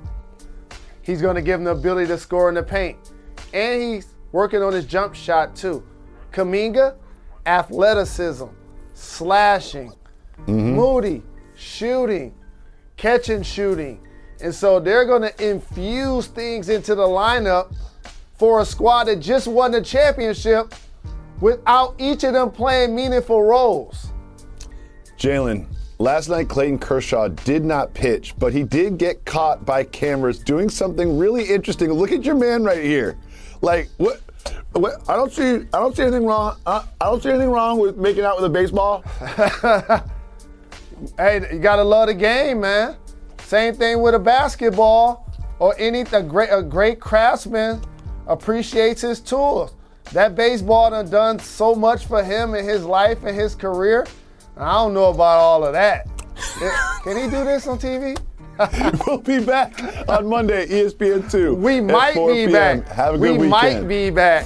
He's 1.02 1.22
gonna 1.22 1.42
give 1.42 1.60
them 1.60 1.66
the 1.66 1.72
ability 1.72 2.08
to 2.08 2.18
score 2.18 2.50
in 2.50 2.56
the 2.56 2.64
paint. 2.64 2.98
And 3.54 3.82
he's 3.82 4.14
working 4.32 4.62
on 4.62 4.74
his 4.74 4.86
jump 4.86 5.16
shot 5.16 5.56
too. 5.56 5.84
Kuminga, 6.34 6.96
athleticism, 7.46 8.48
slashing, 8.94 9.94
mm-hmm. 10.42 10.76
Moody, 10.76 11.24
shooting, 11.56 12.34
catch 12.98 13.30
and 13.30 13.46
shooting. 13.46 14.06
And 14.42 14.54
so 14.54 14.80
they're 14.80 15.06
going 15.06 15.24
to 15.24 15.50
infuse 15.50 16.28
things 16.28 16.70
into 16.70 16.96
the 16.96 17.08
lineup 17.08 17.74
for 18.36 18.62
a 18.62 18.66
squad 18.66 19.06
that 19.06 19.20
just 19.20 19.48
won 19.48 19.72
the 19.72 19.82
championship 19.82 20.74
without 21.42 21.96
each 21.98 22.24
of 22.24 22.34
them 22.34 22.52
playing 22.52 22.96
meaningful 22.96 23.44
roles. 23.44 24.12
Jalen, 25.18 25.66
last 25.98 26.30
night 26.30 26.48
Clayton 26.48 26.78
Kershaw 26.78 27.30
did 27.30 27.66
not 27.66 27.94
pitch, 27.94 28.36
but 28.38 28.54
he 28.54 28.64
did 28.64 28.98
get 28.98 29.26
caught 29.26 29.66
by 29.66 29.84
cameras 29.84 30.40
doing 30.40 30.70
something 30.70 31.18
really 31.18 31.46
interesting. 31.46 31.92
Look 31.92 32.12
at 32.12 32.24
your 32.24 32.36
man 32.36 32.64
right 32.64 32.84
here. 32.84 33.18
Like 33.62 33.90
what? 33.98 34.22
what 34.74 35.02
I 35.10 35.16
don't 35.16 35.32
see. 35.32 35.66
I 35.74 35.80
don't 35.80 35.96
see 35.96 36.04
anything 36.04 36.26
wrong. 36.26 36.58
I, 36.68 36.84
I 37.02 37.06
don't 37.06 37.24
see 37.24 37.30
anything 37.30 37.50
wrong 37.50 37.80
with 37.80 37.98
making 37.98 38.24
out 38.24 38.36
with 38.36 38.46
a 38.46 38.50
baseball. 38.50 39.04
Hey, 41.18 41.48
you 41.54 41.60
gotta 41.60 41.84
love 41.84 42.08
the 42.08 42.14
game, 42.16 42.62
man. 42.62 42.96
Same 43.48 43.74
thing 43.74 44.02
with 44.02 44.14
a 44.14 44.20
basketball 44.20 45.26
or 45.60 45.74
any 45.80 46.02
a 46.02 46.22
great 46.22 46.50
a 46.52 46.62
great 46.62 47.00
craftsman 47.00 47.80
appreciates 48.28 49.00
his 49.00 49.22
tools. 49.22 49.74
That 50.12 50.36
baseball 50.36 50.90
done 50.90 51.10
done 51.10 51.40
so 51.40 51.74
much 51.74 52.08
for 52.08 52.22
him 52.22 52.56
in 52.56 52.66
his 52.66 52.84
life 52.84 53.24
and 53.24 53.34
his 53.34 53.56
career. 53.56 54.06
I 54.58 54.74
don't 54.74 54.94
know 54.94 55.12
about 55.12 55.38
all 55.40 55.64
of 55.64 55.72
that. 55.72 56.10
Can 57.06 57.16
he 57.16 57.24
do 57.24 57.46
this 57.46 57.68
on 57.68 57.80
TV? 57.80 58.20
we'll 59.08 59.20
be 59.20 59.40
back 59.40 59.80
on 60.10 60.28
Monday, 60.28 60.66
E 60.66 60.84
ESPN 60.84 61.32
two. 61.32 61.56
We 61.56 61.80
might 61.80 62.16
be 62.16 62.48
p.m. 62.48 62.52
back. 62.52 62.88
Have 62.90 63.16
a 63.16 63.18
we 63.18 63.30
good 63.30 63.40
weekend. 63.40 63.52
might 63.52 63.88
be 63.88 64.10
back. 64.10 64.46